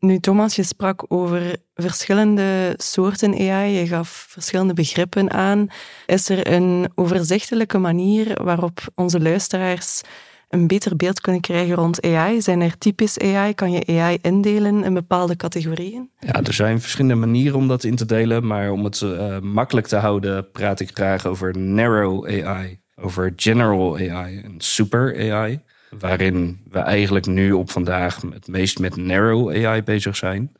Nu, 0.00 0.18
Thomas, 0.18 0.56
je 0.56 0.62
sprak 0.62 1.04
over 1.08 1.56
verschillende 1.74 2.74
soorten 2.76 3.50
AI. 3.50 3.72
Je 3.78 3.86
gaf 3.86 4.26
verschillende 4.28 4.74
begrippen 4.74 5.30
aan. 5.30 5.66
Is 6.06 6.28
er 6.28 6.52
een 6.52 6.88
overzichtelijke 6.94 7.78
manier 7.78 8.42
waarop 8.42 8.80
onze 8.94 9.20
luisteraars 9.20 10.00
een 10.48 10.66
beter 10.66 10.96
beeld 10.96 11.20
kunnen 11.20 11.40
krijgen 11.40 11.74
rond 11.74 12.02
AI? 12.02 12.42
Zijn 12.42 12.60
er 12.60 12.78
typisch 12.78 13.18
AI? 13.18 13.54
Kan 13.54 13.72
je 13.72 14.00
AI 14.00 14.18
indelen 14.22 14.84
in 14.84 14.94
bepaalde 14.94 15.36
categorieën? 15.36 16.10
Ja, 16.20 16.42
er 16.42 16.52
zijn 16.52 16.80
verschillende 16.80 17.26
manieren 17.26 17.58
om 17.58 17.68
dat 17.68 17.84
in 17.84 17.96
te 17.96 18.06
delen. 18.06 18.46
Maar 18.46 18.70
om 18.70 18.84
het 18.84 19.00
uh, 19.00 19.38
makkelijk 19.38 19.86
te 19.86 19.96
houden, 19.96 20.50
praat 20.50 20.80
ik 20.80 20.90
graag 20.92 21.26
over 21.26 21.58
narrow 21.58 22.26
AI 22.26 22.84
over 23.00 23.32
general 23.36 23.96
AI 23.96 24.40
en 24.40 24.54
super 24.58 25.32
AI. 25.32 25.60
Waarin 25.98 26.60
we 26.70 26.78
eigenlijk 26.78 27.26
nu 27.26 27.52
op 27.52 27.70
vandaag 27.70 28.20
het 28.20 28.48
meest 28.48 28.78
met 28.78 28.96
narrow 28.96 29.64
AI 29.64 29.82
bezig 29.82 30.16
zijn. 30.16 30.52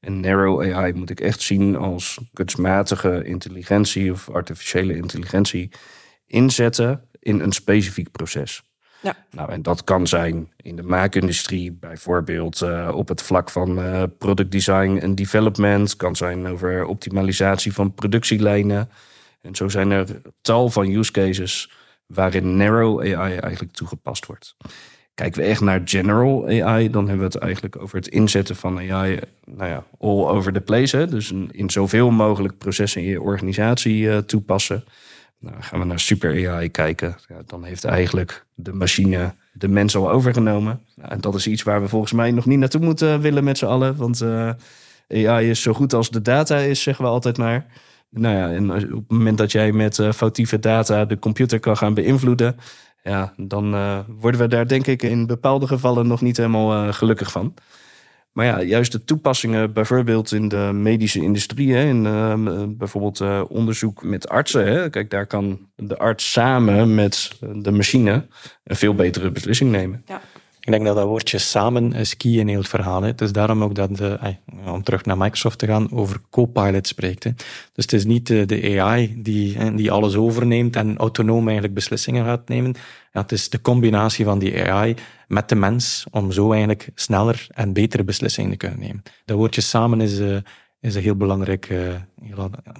En 0.00 0.20
narrow 0.20 0.72
AI 0.72 0.92
moet 0.92 1.10
ik 1.10 1.20
echt 1.20 1.40
zien 1.40 1.76
als 1.76 2.18
kunstmatige 2.32 3.24
intelligentie 3.24 4.12
of 4.12 4.30
artificiële 4.30 4.96
intelligentie 4.96 5.70
inzetten 6.26 7.08
in 7.18 7.40
een 7.40 7.52
specifiek 7.52 8.10
proces. 8.10 8.62
Ja. 9.00 9.16
Nou, 9.30 9.50
en 9.50 9.62
dat 9.62 9.84
kan 9.84 10.06
zijn 10.06 10.52
in 10.56 10.76
de 10.76 10.82
maakindustrie, 10.82 11.72
bijvoorbeeld 11.72 12.60
uh, 12.60 12.90
op 12.94 13.08
het 13.08 13.22
vlak 13.22 13.50
van 13.50 13.78
uh, 13.78 14.02
product 14.18 14.50
design 14.52 14.98
en 15.00 15.14
development, 15.14 15.96
kan 15.96 16.16
zijn 16.16 16.46
over 16.46 16.84
optimalisatie 16.84 17.72
van 17.72 17.94
productielijnen. 17.94 18.90
En 19.40 19.54
zo 19.54 19.68
zijn 19.68 19.90
er 19.90 20.20
tal 20.40 20.70
van 20.70 20.90
use 20.90 21.12
cases 21.12 21.70
waarin 22.06 22.56
narrow 22.56 23.00
AI 23.00 23.36
eigenlijk 23.36 23.72
toegepast 23.72 24.26
wordt. 24.26 24.56
Kijken 25.14 25.40
we 25.40 25.46
echt 25.46 25.60
naar 25.60 25.80
general 25.84 26.46
AI, 26.46 26.90
dan 26.90 27.08
hebben 27.08 27.28
we 27.28 27.32
het 27.32 27.42
eigenlijk 27.42 27.76
over 27.82 27.96
het 27.96 28.08
inzetten 28.08 28.56
van 28.56 28.78
AI, 28.78 29.20
nou 29.44 29.70
ja, 29.70 29.84
all 29.98 30.26
over 30.26 30.52
the 30.52 30.60
place. 30.60 30.96
Hè? 30.96 31.06
Dus 31.06 31.32
in 31.50 31.70
zoveel 31.70 32.10
mogelijk 32.10 32.58
processen 32.58 33.02
in 33.02 33.08
je 33.08 33.20
organisatie 33.20 34.02
uh, 34.02 34.16
toepassen. 34.16 34.84
Nou, 35.38 35.56
gaan 35.60 35.78
we 35.78 35.84
naar 35.84 36.00
super 36.00 36.50
AI 36.50 36.70
kijken, 36.70 37.16
ja, 37.28 37.42
dan 37.46 37.64
heeft 37.64 37.84
eigenlijk 37.84 38.46
de 38.54 38.72
machine 38.72 39.34
de 39.52 39.68
mens 39.68 39.96
al 39.96 40.10
overgenomen. 40.10 40.80
Nou, 40.96 41.10
en 41.10 41.20
dat 41.20 41.34
is 41.34 41.46
iets 41.46 41.62
waar 41.62 41.82
we 41.82 41.88
volgens 41.88 42.12
mij 42.12 42.30
nog 42.30 42.46
niet 42.46 42.58
naartoe 42.58 42.80
moeten 42.80 43.20
willen 43.20 43.44
met 43.44 43.58
z'n 43.58 43.64
allen, 43.64 43.96
want 43.96 44.22
AI 45.08 45.50
is 45.50 45.62
zo 45.62 45.72
goed 45.72 45.92
als 45.92 46.10
de 46.10 46.22
data 46.22 46.56
is, 46.56 46.82
zeggen 46.82 47.04
we 47.04 47.10
altijd 47.10 47.38
maar 47.38 47.66
nou 48.14 48.36
ja, 48.36 48.50
en 48.50 48.70
op 48.72 48.80
het 48.80 49.10
moment 49.10 49.38
dat 49.38 49.52
jij 49.52 49.72
met 49.72 49.98
uh, 49.98 50.12
foutieve 50.12 50.58
data 50.58 51.04
de 51.04 51.18
computer 51.18 51.60
kan 51.60 51.76
gaan 51.76 51.94
beïnvloeden, 51.94 52.56
ja, 53.02 53.34
dan 53.36 53.74
uh, 53.74 53.98
worden 54.08 54.40
we 54.40 54.48
daar 54.48 54.68
denk 54.68 54.86
ik 54.86 55.02
in 55.02 55.26
bepaalde 55.26 55.66
gevallen 55.66 56.06
nog 56.06 56.20
niet 56.20 56.36
helemaal 56.36 56.86
uh, 56.86 56.92
gelukkig 56.92 57.32
van. 57.32 57.54
Maar 58.32 58.46
ja, 58.46 58.62
juist 58.62 58.92
de 58.92 59.04
toepassingen, 59.04 59.72
bijvoorbeeld 59.72 60.32
in 60.32 60.48
de 60.48 60.70
medische 60.72 61.20
industrie, 61.20 61.74
hè, 61.74 61.84
in 61.84 62.02
bijvoorbeeld 62.78 63.48
onderzoek 63.48 64.02
met 64.02 64.28
artsen. 64.28 64.66
Hè, 64.66 64.90
kijk, 64.90 65.10
daar 65.10 65.26
kan 65.26 65.68
de 65.76 65.98
arts 65.98 66.32
samen 66.32 66.94
met 66.94 67.38
de 67.52 67.70
machine 67.70 68.26
een 68.64 68.76
veel 68.76 68.94
betere 68.94 69.30
beslissing 69.30 69.70
nemen. 69.70 70.02
Ja. 70.06 70.20
Ik 70.64 70.70
denk 70.70 70.84
dat 70.84 70.96
dat 70.96 71.06
woordje 71.06 71.38
samen 71.38 71.92
is 71.92 72.16
key 72.16 72.32
in 72.32 72.48
heel 72.48 72.58
het 72.58 72.68
verhaal. 72.68 73.02
Het 73.02 73.20
is 73.20 73.32
daarom 73.32 73.62
ook 73.62 73.74
dat, 73.74 73.96
de, 73.96 74.36
om 74.66 74.82
terug 74.82 75.04
naar 75.04 75.16
Microsoft 75.18 75.58
te 75.58 75.66
gaan, 75.66 75.92
over 75.92 76.20
Copilot 76.30 76.86
spreekt. 76.86 77.22
Dus 77.72 77.84
het 77.84 77.92
is 77.92 78.04
niet 78.04 78.26
de, 78.26 78.46
de 78.46 78.80
AI 78.80 79.22
die, 79.22 79.74
die 79.74 79.90
alles 79.90 80.16
overneemt 80.16 80.76
en 80.76 80.96
autonoom 80.96 81.44
eigenlijk 81.44 81.74
beslissingen 81.74 82.24
gaat 82.24 82.48
nemen. 82.48 82.74
Ja, 83.12 83.20
het 83.20 83.32
is 83.32 83.48
de 83.48 83.60
combinatie 83.60 84.24
van 84.24 84.38
die 84.38 84.70
AI 84.70 84.94
met 85.28 85.48
de 85.48 85.54
mens 85.54 86.06
om 86.10 86.32
zo 86.32 86.50
eigenlijk 86.50 86.88
sneller 86.94 87.46
en 87.50 87.72
betere 87.72 88.04
beslissingen 88.04 88.50
te 88.50 88.56
kunnen 88.56 88.80
nemen. 88.80 89.02
Dat 89.24 89.36
woordje 89.36 89.60
samen 89.60 90.00
is, 90.00 90.18
uh, 90.18 90.36
is 90.80 90.94
een 90.94 91.02
heel 91.02 91.16
belangrijk, 91.16 91.74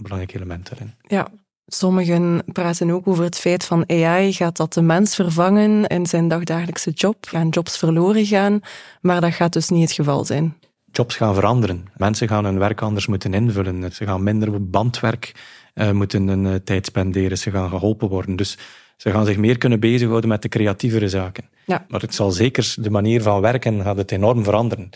belangrijk 0.01 0.35
element 0.35 0.71
erin. 0.71 0.95
Ja, 1.07 1.29
Sommigen 1.67 2.43
praten 2.53 2.91
ook 2.91 3.09
over 3.09 3.25
het 3.25 3.39
feit 3.39 3.65
van 3.65 3.85
AI 3.89 4.33
gaat 4.33 4.57
dat 4.57 4.73
de 4.73 4.83
mens 4.83 5.15
vervangen 5.15 5.87
in 5.87 6.07
zijn 6.07 6.29
dagdagelijkse 6.29 6.91
job, 6.91 7.27
gaan 7.29 7.49
jobs 7.49 7.79
verloren 7.79 8.27
gaan, 8.27 8.61
maar 9.01 9.21
dat 9.21 9.35
gaat 9.35 9.53
dus 9.53 9.69
niet 9.69 9.83
het 9.83 9.93
geval 9.93 10.25
zijn. 10.25 10.57
Jobs 10.93 11.17
gaan 11.17 11.35
veranderen. 11.35 11.85
Mensen 11.97 12.29
gaan 12.29 12.45
hun 12.45 12.59
werk 12.59 12.83
anders 12.83 13.07
moeten 13.07 13.35
invullen. 13.35 13.93
Ze 13.93 14.05
gaan 14.05 14.23
minder 14.23 14.71
bandwerk 14.71 15.33
uh, 15.75 15.91
moeten 15.91 16.29
een 16.29 16.45
uh, 16.45 16.55
tijd 16.55 16.87
spenderen. 16.87 17.39
Ze 17.39 17.51
gaan 17.51 17.69
geholpen 17.69 18.09
worden. 18.09 18.37
Dus 18.37 18.59
ze 18.97 19.11
gaan 19.11 19.27
zich 19.27 19.37
meer 19.37 19.59
kunnen 19.59 19.81
bezighouden 19.81 20.29
met 20.29 20.43
de 20.43 20.49
creatievere 20.49 21.09
zaken. 21.09 21.45
Ja. 21.67 21.85
Maar 21.89 22.01
het 22.01 22.15
zal 22.15 22.31
zeker 22.31 22.75
de 22.79 22.91
manier 22.91 23.23
van 23.23 23.41
werken 23.41 23.83
gaat 23.83 23.97
het 23.97 24.13
enorm 24.13 24.45
veranderen 24.45 24.91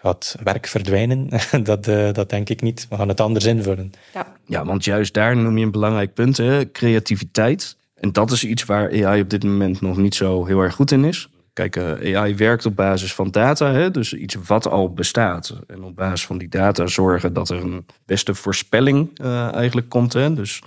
gaat 0.00 0.36
werk 0.42 0.66
verdwijnen. 0.66 1.28
dat, 1.62 1.88
uh, 1.88 2.12
dat 2.12 2.30
denk 2.30 2.48
ik 2.48 2.62
niet. 2.62 2.86
We 2.90 2.96
gaan 2.96 3.08
het 3.08 3.20
anders 3.20 3.44
invullen. 3.44 3.92
Ja. 4.14 4.26
ja, 4.46 4.64
want 4.64 4.84
juist 4.84 5.14
daar 5.14 5.36
noem 5.36 5.58
je 5.58 5.64
een 5.64 5.70
belangrijk 5.70 6.14
punt, 6.14 6.36
hè? 6.36 6.70
creativiteit. 6.70 7.76
En 7.94 8.12
dat 8.12 8.30
is 8.30 8.44
iets 8.44 8.64
waar 8.64 9.04
AI 9.04 9.20
op 9.20 9.30
dit 9.30 9.44
moment 9.44 9.80
nog 9.80 9.96
niet 9.96 10.14
zo 10.14 10.46
heel 10.46 10.60
erg 10.60 10.74
goed 10.74 10.90
in 10.90 11.04
is. 11.04 11.28
Kijk, 11.52 11.76
uh, 11.76 12.18
AI 12.18 12.34
werkt 12.34 12.66
op 12.66 12.76
basis 12.76 13.14
van 13.14 13.30
data, 13.30 13.72
hè? 13.72 13.90
dus 13.90 14.12
iets 14.12 14.36
wat 14.46 14.68
al 14.68 14.92
bestaat. 14.92 15.58
En 15.66 15.82
op 15.82 15.96
basis 15.96 16.26
van 16.26 16.38
die 16.38 16.48
data 16.48 16.86
zorgen 16.86 17.32
dat 17.32 17.48
er 17.50 17.62
een 17.62 17.86
beste 18.06 18.34
voorspelling 18.34 19.20
uh, 19.22 19.52
eigenlijk 19.54 19.88
komt. 19.88 20.12
Hè? 20.12 20.34
Dus 20.34 20.62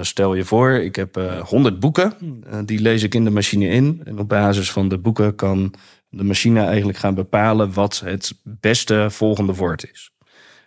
stel 0.00 0.34
je 0.34 0.44
voor, 0.44 0.70
ik 0.70 0.96
heb 0.96 1.20
100 1.40 1.80
boeken, 1.80 2.12
die 2.64 2.80
lees 2.80 3.02
ik 3.02 3.14
in 3.14 3.24
de 3.24 3.30
machine 3.30 3.68
in. 3.68 4.00
En 4.04 4.18
op 4.18 4.28
basis 4.28 4.72
van 4.72 4.88
de 4.88 4.98
boeken 4.98 5.34
kan 5.34 5.74
de 6.08 6.24
machine 6.24 6.60
eigenlijk 6.60 6.98
gaan 6.98 7.14
bepalen 7.14 7.72
wat 7.72 8.02
het 8.04 8.34
beste 8.42 9.06
volgende 9.10 9.54
woord 9.54 9.90
is. 9.92 10.10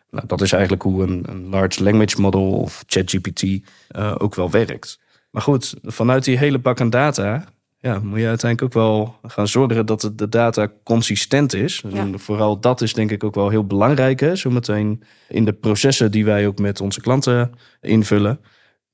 Nou, 0.09 0.27
dat 0.27 0.41
is 0.41 0.51
eigenlijk 0.51 0.83
hoe 0.83 1.03
een, 1.03 1.25
een 1.29 1.49
large 1.49 1.83
language 1.83 2.21
model 2.21 2.51
of 2.51 2.83
ChatGPT 2.87 3.43
uh, 3.43 4.15
ook 4.17 4.35
wel 4.35 4.49
werkt. 4.49 4.99
Maar 5.31 5.41
goed, 5.41 5.75
vanuit 5.83 6.23
die 6.23 6.37
hele 6.37 6.59
bak 6.59 6.81
aan 6.81 6.89
data 6.89 7.45
ja, 7.79 7.99
moet 7.99 8.19
je 8.19 8.27
uiteindelijk 8.27 8.75
ook 8.75 8.83
wel 8.83 9.15
gaan 9.21 9.47
zorgen 9.47 9.85
dat 9.85 10.11
de 10.15 10.29
data 10.29 10.71
consistent 10.83 11.53
is. 11.53 11.83
En 11.93 12.19
vooral 12.19 12.59
dat 12.59 12.81
is 12.81 12.93
denk 12.93 13.11
ik 13.11 13.23
ook 13.23 13.35
wel 13.35 13.49
heel 13.49 13.65
belangrijk. 13.65 14.19
Hè? 14.19 14.35
Zometeen 14.35 15.03
in 15.29 15.45
de 15.45 15.53
processen 15.53 16.11
die 16.11 16.25
wij 16.25 16.47
ook 16.47 16.59
met 16.59 16.81
onze 16.81 17.01
klanten 17.01 17.51
invullen. 17.81 18.39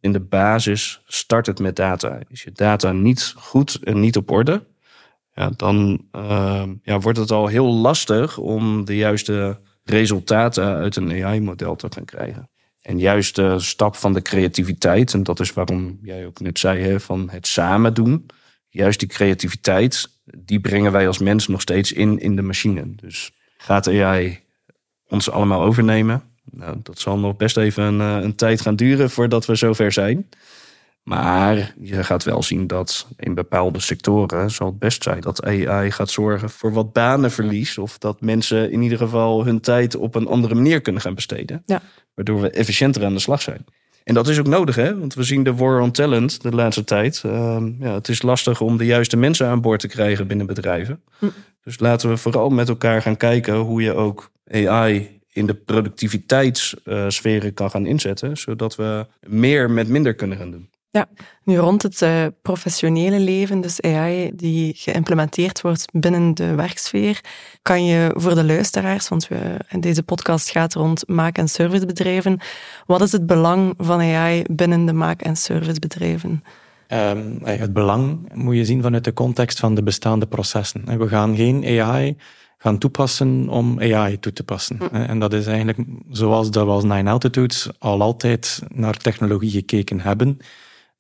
In 0.04 0.12
de 0.12 0.20
basis 0.20 1.02
start 1.06 1.46
het 1.46 1.60
met 1.60 1.76
data. 1.76 2.20
Is 2.30 2.44
je 2.44 2.52
data 2.52 2.92
niet 2.92 3.34
goed 3.38 3.80
en 3.84 4.00
niet 4.00 4.18
op 4.18 4.32
orde, 4.32 4.66
ja, 5.34 5.50
dan 5.56 6.06
uh, 6.16 6.64
ja, 6.82 7.00
wordt 7.00 7.18
het 7.20 7.32
al 7.32 7.48
heel 7.48 7.74
lastig 7.74 8.38
om 8.38 8.86
de 8.86 8.96
juiste 8.96 9.60
resultaten 9.84 10.66
uit 10.66 10.96
een 10.96 11.24
AI-model 11.24 11.76
te 11.76 11.88
gaan 11.90 12.06
krijgen. 12.06 12.50
En 12.82 13.00
juist 13.00 13.36
de 13.36 13.60
stap 13.60 13.96
van 13.96 14.14
de 14.14 14.22
creativiteit, 14.22 15.14
en 15.14 15.24
dat 15.24 15.40
is 15.40 15.54
waarom 15.54 16.00
jij 16.02 16.26
ook 16.26 16.40
net 16.40 16.60
zei, 16.60 16.82
hè, 16.82 17.00
van 17.00 17.30
het 17.30 17.48
samen 17.48 17.94
doen. 17.94 18.26
Juist 18.70 19.00
die 19.00 19.10
creativiteit, 19.10 20.10
die 20.38 20.60
brengen 20.60 20.92
wij 20.92 21.08
als 21.08 21.20
mens 21.20 21.48
nog 21.48 21.62
steeds 21.62 21.92
in, 21.92 22.20
in 22.20 22.36
de 22.36 22.42
machine. 22.42 22.96
Dus 22.96 23.32
gaat 23.58 23.88
AI 23.88 24.40
ons 25.08 25.30
allemaal 25.30 25.62
overnemen? 25.62 26.33
Nou, 26.56 26.78
dat 26.84 27.00
zal 27.00 27.20
nog 27.20 27.36
best 27.36 27.58
even 27.58 27.84
een, 27.84 28.02
eh, 28.02 28.24
een 28.24 28.36
tijd 28.36 28.62
gaan 28.62 28.76
duren 28.76 29.10
voordat 29.10 29.46
we 29.46 29.56
zover 29.56 29.92
zijn. 29.92 30.30
Maar 31.04 31.74
je 31.82 32.04
gaat 32.04 32.24
wel 32.24 32.44
zien 32.44 32.68
dat 32.68 33.08
in 33.18 33.34
bepaalde 33.34 33.80
sectoren 33.80 34.52
zal 34.52 34.68
het 34.68 34.80
best 34.80 35.04
zijn 35.04 35.22
dat 35.22 35.46
AI 35.46 35.92
gaat 35.92 36.10
zorgen 36.10 36.50
voor 36.50 36.74
wat 36.74 36.94
banenverlies. 36.94 37.78
Of 37.78 37.98
dat 37.98 38.22
mensen 38.22 38.72
in 38.72 38.82
ieder 38.82 38.98
geval 38.98 39.46
hun 39.46 39.60
tijd 39.60 39.96
op 39.96 40.16
een 40.16 40.28
andere 40.28 40.56
manier 40.56 40.82
kunnen 40.82 41.02
gaan 41.02 41.16
besteden. 41.16 41.64
Ja. 41.66 41.82
Waardoor 42.14 42.42
we 42.42 42.50
efficiënter 42.50 43.06
aan 43.06 43.14
de 43.14 43.20
slag 43.20 43.42
zijn. 43.42 43.66
En 44.04 44.14
dat 44.14 44.28
is 44.28 44.40
ook 44.40 44.48
nodig, 44.48 44.76
hè? 44.76 45.00
want 45.00 45.14
we 45.14 45.24
zien 45.24 45.44
de 45.44 45.56
war 45.56 45.82
on 45.82 45.92
talent 45.92 46.42
de 46.42 46.52
laatste 46.52 46.84
tijd. 46.84 47.24
Uh, 47.26 47.58
ja, 47.80 47.94
het 47.94 48.08
is 48.08 48.22
lastig 48.22 48.62
om 48.62 48.78
de 48.78 48.86
juiste 48.86 49.18
mensen 49.18 49.48
aan 49.48 49.62
boord 49.62 49.80
te 49.80 49.88
krijgen 49.88 50.28
binnen 50.28 50.46
bedrijven. 50.46 51.02
Hm. 51.20 51.26
Dus 51.64 51.80
laten 51.80 52.10
we 52.10 52.18
vooral 52.18 52.50
met 52.50 52.70
elkaar 52.70 53.02
gaan 53.02 53.18
kijken 53.18 53.56
hoe 53.56 53.82
je 53.82 53.94
ook 53.94 54.32
AI 54.52 55.22
in 55.34 55.46
de 55.46 55.54
productiviteitssferen 55.54 57.54
kan 57.54 57.70
gaan 57.70 57.86
inzetten. 57.86 58.38
Zodat 58.38 58.76
we 58.76 59.08
meer 59.28 59.72
met 59.72 59.88
minder 59.88 60.16
kunnen 60.16 60.38
gaan 60.38 60.52
doen. 60.52 60.72
Ja, 60.94 61.08
nu 61.44 61.58
rond 61.58 61.82
het 61.82 62.02
uh, 62.02 62.26
professionele 62.42 63.20
leven, 63.20 63.62
dus 63.62 63.82
AI 63.82 64.32
die 64.36 64.74
geïmplementeerd 64.78 65.62
wordt 65.62 65.86
binnen 65.92 66.34
de 66.34 66.56
werksfeer, 66.56 67.22
kan 67.62 67.86
je 67.86 68.14
voor 68.18 68.36
de 68.36 68.44
luisteraars, 68.44 69.10
want 69.10 69.28
we, 69.28 69.58
deze 69.80 70.04
podcast 70.04 70.50
gaat 70.50 70.74
rond 70.74 71.08
maak- 71.08 71.38
en 71.38 71.48
servicebedrijven, 71.48 72.40
wat 72.86 73.02
is 73.02 73.12
het 73.12 73.26
belang 73.26 73.74
van 73.78 74.00
AI 74.00 74.44
binnen 74.52 74.86
de 74.86 74.94
maak- 74.94 75.22
en 75.22 75.36
servicebedrijven? 75.36 76.44
Um, 76.88 77.40
het 77.44 77.74
belang 77.74 78.34
moet 78.34 78.56
je 78.56 78.66
zien 78.66 78.82
vanuit 78.82 79.04
de 79.04 79.14
context 79.14 79.60
van 79.60 79.76
de 79.76 79.84
bestaande 79.84 80.26
processen. 80.26 80.98
We 80.98 81.08
gaan 81.08 81.36
geen 81.36 81.82
AI 81.82 82.18
gaan 82.64 82.78
toepassen 82.78 83.50
om 83.50 83.80
AI 83.80 84.20
toe 84.20 84.34
te 84.34 84.44
passen. 84.44 84.78
Hm. 84.78 84.96
En 84.96 85.20
dat 85.20 85.34
is 85.34 85.46
eigenlijk 85.46 85.80
zoals 86.10 86.52
dat 86.52 86.66
we 86.66 86.72
als 86.72 86.84
Nine 86.84 87.10
Altitudes 87.10 87.70
al 87.80 88.02
altijd 88.02 88.62
naar 88.74 88.98
technologie 88.98 89.52
gekeken 89.52 90.00
hebben 90.00 90.38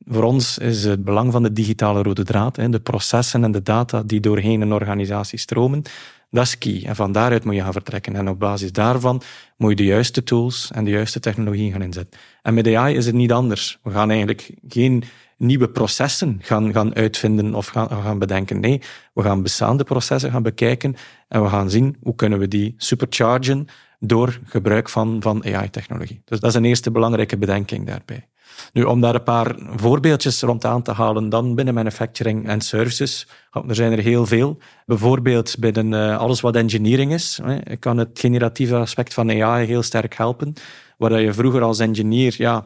voor 0.05 0.23
ons 0.23 0.57
is 0.57 0.83
het 0.83 1.03
belang 1.03 1.31
van 1.31 1.43
de 1.43 1.53
digitale 1.53 2.01
rode 2.01 2.23
draad, 2.23 2.55
de 2.55 2.79
processen 2.79 3.43
en 3.43 3.51
de 3.51 3.61
data 3.61 4.03
die 4.03 4.19
doorheen 4.19 4.61
een 4.61 4.73
organisatie 4.73 5.39
stromen, 5.39 5.81
dat 6.29 6.45
is 6.45 6.57
key. 6.57 6.83
En 6.85 6.95
van 6.95 7.11
daaruit 7.11 7.43
moet 7.43 7.55
je 7.55 7.61
gaan 7.61 7.71
vertrekken. 7.71 8.15
En 8.15 8.29
op 8.29 8.39
basis 8.39 8.71
daarvan 8.71 9.21
moet 9.57 9.69
je 9.69 9.75
de 9.75 9.83
juiste 9.83 10.23
tools 10.23 10.71
en 10.73 10.83
de 10.83 10.91
juiste 10.91 11.19
technologieën 11.19 11.71
gaan 11.71 11.81
inzetten. 11.81 12.19
En 12.41 12.53
met 12.53 12.67
AI 12.67 12.95
is 12.95 13.05
het 13.05 13.15
niet 13.15 13.31
anders. 13.31 13.79
We 13.83 13.91
gaan 13.91 14.09
eigenlijk 14.09 14.51
geen 14.67 15.03
nieuwe 15.37 15.69
processen 15.69 16.37
gaan, 16.41 16.71
gaan 16.71 16.95
uitvinden 16.95 17.55
of 17.55 17.67
gaan, 17.67 17.89
gaan 17.89 18.19
bedenken. 18.19 18.59
Nee, 18.59 18.81
we 19.13 19.21
gaan 19.21 19.43
bestaande 19.43 19.83
processen 19.83 20.31
gaan 20.31 20.43
bekijken 20.43 20.95
en 21.27 21.43
we 21.43 21.49
gaan 21.49 21.69
zien 21.69 21.97
hoe 22.01 22.15
kunnen 22.15 22.39
we 22.39 22.47
die 22.47 22.73
superchargen 22.77 23.67
door 23.99 24.39
gebruik 24.45 24.89
van, 24.89 25.17
van 25.21 25.45
AI-technologie. 25.45 26.21
Dus 26.25 26.39
dat 26.39 26.49
is 26.49 26.55
een 26.55 26.65
eerste 26.65 26.91
belangrijke 26.91 27.37
bedenking 27.37 27.87
daarbij. 27.87 28.27
Nu, 28.73 28.83
om 28.83 29.01
daar 29.01 29.15
een 29.15 29.23
paar 29.23 29.55
voorbeeldjes 29.75 30.41
rond 30.41 30.65
aan 30.65 30.81
te 30.81 30.91
halen, 30.91 31.29
dan 31.29 31.55
binnen 31.55 31.73
manufacturing 31.73 32.47
en 32.47 32.61
services, 32.61 33.27
er 33.67 33.75
zijn 33.75 33.91
er 33.91 33.99
heel 33.99 34.25
veel. 34.25 34.57
Bijvoorbeeld 34.85 35.55
binnen 35.59 35.91
uh, 35.91 36.17
alles 36.17 36.41
wat 36.41 36.55
engineering 36.55 37.13
is, 37.13 37.39
kan 37.79 37.97
het 37.97 38.19
generatieve 38.19 38.75
aspect 38.75 39.13
van 39.13 39.43
AI 39.43 39.65
heel 39.65 39.83
sterk 39.83 40.13
helpen. 40.13 40.53
Waar 40.97 41.21
je 41.21 41.33
vroeger 41.33 41.61
als 41.61 41.79
engineer, 41.79 42.35
ja, 42.37 42.65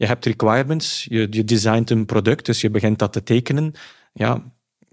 je 0.00 0.06
hebt 0.06 0.26
requirements, 0.26 1.06
je, 1.08 1.26
je 1.30 1.44
designt 1.44 1.90
een 1.90 2.06
product, 2.06 2.46
dus 2.46 2.60
je 2.60 2.70
begint 2.70 2.98
dat 2.98 3.12
te 3.12 3.22
tekenen. 3.22 3.72
Ja, 4.12 4.42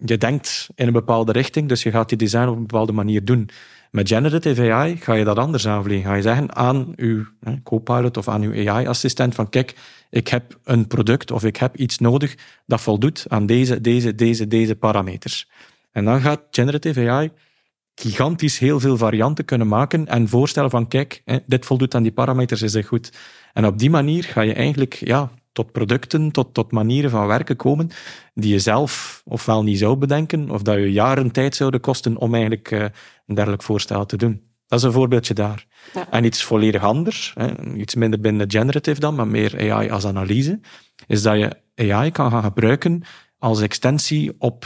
je 0.06 0.18
denkt 0.18 0.70
in 0.76 0.88
een 0.88 0.94
bepaalde 0.94 1.32
richting, 1.32 1.70
dus 1.70 1.84
je 1.84 1.92
gaat 1.92 2.10
die 2.10 2.18
design 2.18 2.48
op 2.48 2.56
een 2.56 2.68
bepaalde 2.68 2.92
manier 2.92 3.26
doen. 3.26 3.50
Met 3.92 4.08
generative 4.08 4.72
AI 4.74 4.98
ga 4.98 5.14
je 5.14 5.24
dat 5.24 5.38
anders 5.38 5.68
aanvliegen. 5.68 6.10
Ga 6.10 6.16
je 6.16 6.22
zeggen 6.22 6.56
aan 6.56 6.94
uw 6.96 7.26
co-pilot 7.64 8.18
of 8.18 8.28
aan 8.28 8.42
uw 8.42 8.70
AI-assistent 8.70 9.36
van 9.36 9.50
kijk, 9.50 9.76
ik 10.10 10.28
heb 10.28 10.60
een 10.64 10.88
product 10.88 11.32
of 11.32 11.44
ik 11.44 11.58
heb 11.58 11.78
iets 11.78 11.98
nodig 11.98 12.36
dat 12.66 12.82
voldoet 12.82 13.26
aan 13.28 13.46
deze, 13.46 13.82
deze, 13.82 14.16
deze, 14.16 14.48
deze 14.48 14.76
parameters. 14.76 15.50
En 15.92 16.06
dan 16.06 16.22
gaat 16.22 16.42
generative 16.52 17.10
AI 17.10 17.32
gigantisch 18.00 18.60
heel 18.60 18.80
veel 18.80 18.98
varianten 18.98 19.46
kunnen 19.46 19.68
maken 19.68 20.08
en 20.08 20.28
voorstellen 20.28 20.70
van 20.70 20.88
kijk, 20.88 21.24
dit 21.46 21.66
voldoet 21.66 21.96
aan 21.96 22.04
die 22.04 22.12
parameters, 22.12 22.62
is 22.62 22.72
dat 22.72 22.86
goed. 22.86 23.12
En 23.58 23.66
op 23.66 23.80
die 23.80 23.90
manier 23.90 24.24
ga 24.24 24.42
je 24.42 24.54
eigenlijk 24.54 24.94
ja, 24.94 25.32
tot 25.52 25.72
producten, 25.72 26.32
tot, 26.32 26.54
tot 26.54 26.72
manieren 26.72 27.10
van 27.10 27.28
werken 27.28 27.56
komen 27.56 27.90
die 28.34 28.52
je 28.52 28.60
zelf 28.60 29.22
ofwel 29.26 29.64
niet 29.64 29.78
zou 29.78 29.96
bedenken, 29.96 30.50
of 30.50 30.62
dat 30.62 30.76
je 30.76 30.92
jaren 30.92 31.32
tijd 31.32 31.56
zouden 31.56 31.80
kosten 31.80 32.18
om 32.18 32.34
eigenlijk 32.34 32.72
uh, 32.72 32.86
een 33.26 33.36
dergelijk 33.36 33.64
voorstel 33.64 34.06
te 34.06 34.18
doen. 34.18 34.42
Dat 34.68 34.80
is 34.80 34.86
een 34.86 34.92
voorbeeldje 34.92 35.34
daar. 35.34 35.66
En 36.10 36.24
iets 36.24 36.44
volledig 36.44 36.84
anders, 36.84 37.34
hè, 37.36 37.76
iets 37.76 37.96
minder 37.96 38.20
binnen 38.20 38.52
generative 38.52 39.00
dan, 39.00 39.16
maar 39.16 39.28
meer 39.28 39.72
AI 39.72 39.90
als 39.90 40.06
analyse, 40.06 40.60
is 41.08 41.22
dat 41.22 41.38
je 41.38 41.58
AI 41.92 42.12
kan 42.12 42.32
gaan 42.32 42.44
gebruiken 42.44 43.02
als 43.38 43.62
extensie 43.62 44.36
op 44.40 44.66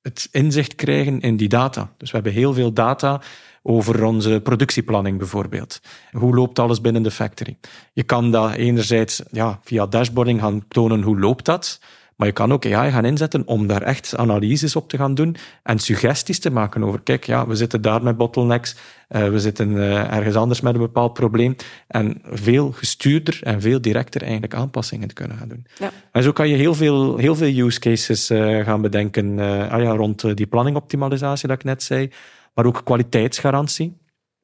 het 0.00 0.28
inzicht 0.30 0.74
krijgen 0.74 1.20
in 1.20 1.36
die 1.36 1.48
data. 1.48 1.92
Dus 1.96 2.10
we 2.10 2.16
hebben 2.16 2.32
heel 2.34 2.54
veel 2.54 2.72
data 2.72 3.20
over 3.62 4.04
onze 4.04 4.40
productieplanning 4.42 5.18
bijvoorbeeld. 5.18 5.80
Hoe 6.10 6.34
loopt 6.34 6.58
alles 6.58 6.80
binnen 6.80 7.02
de 7.02 7.10
factory? 7.10 7.56
Je 7.92 8.02
kan 8.02 8.30
dat 8.30 8.52
enerzijds 8.52 9.22
ja, 9.30 9.58
via 9.62 9.86
dashboarding 9.86 10.40
gaan 10.40 10.64
tonen 10.68 11.02
hoe 11.02 11.18
loopt 11.18 11.44
dat, 11.44 11.80
Maar 12.16 12.26
je 12.26 12.36
kan 12.36 12.52
ook 12.52 12.66
AI 12.66 12.90
gaan 12.90 13.04
inzetten 13.04 13.46
om 13.46 13.66
daar 13.66 13.82
echt 13.82 14.16
analyses 14.16 14.76
op 14.76 14.88
te 14.88 14.96
gaan 14.96 15.14
doen 15.14 15.36
en 15.62 15.78
suggesties 15.78 16.38
te 16.38 16.50
maken 16.50 16.84
over, 16.84 17.00
kijk, 17.00 17.24
ja, 17.24 17.46
we 17.46 17.54
zitten 17.54 17.82
daar 17.82 18.02
met 18.02 18.16
bottlenecks, 18.16 18.76
uh, 19.10 19.28
we 19.28 19.40
zitten 19.40 19.70
uh, 19.70 20.12
ergens 20.12 20.34
anders 20.34 20.60
met 20.60 20.74
een 20.74 20.80
bepaald 20.80 21.12
probleem. 21.12 21.56
En 21.86 22.22
veel 22.24 22.72
gestuurder 22.72 23.40
en 23.42 23.60
veel 23.60 23.80
directer 23.80 24.22
eigenlijk 24.22 24.54
aanpassingen 24.54 25.08
te 25.08 25.14
kunnen 25.14 25.36
gaan 25.36 25.48
doen. 25.48 25.66
Ja. 25.78 25.90
En 26.12 26.22
zo 26.22 26.32
kan 26.32 26.48
je 26.48 26.56
heel 26.56 26.74
veel, 26.74 27.16
heel 27.16 27.34
veel 27.34 27.66
use 27.66 27.80
cases 27.80 28.30
uh, 28.30 28.64
gaan 28.64 28.80
bedenken 28.80 29.38
ah 29.70 29.82
ja, 29.82 29.90
rond 29.90 30.36
die 30.36 30.46
planningoptimalisatie 30.46 31.48
dat 31.48 31.56
ik 31.56 31.64
net 31.64 31.82
zei, 31.82 32.10
maar 32.54 32.66
ook 32.66 32.80
kwaliteitsgarantie. 32.84 34.00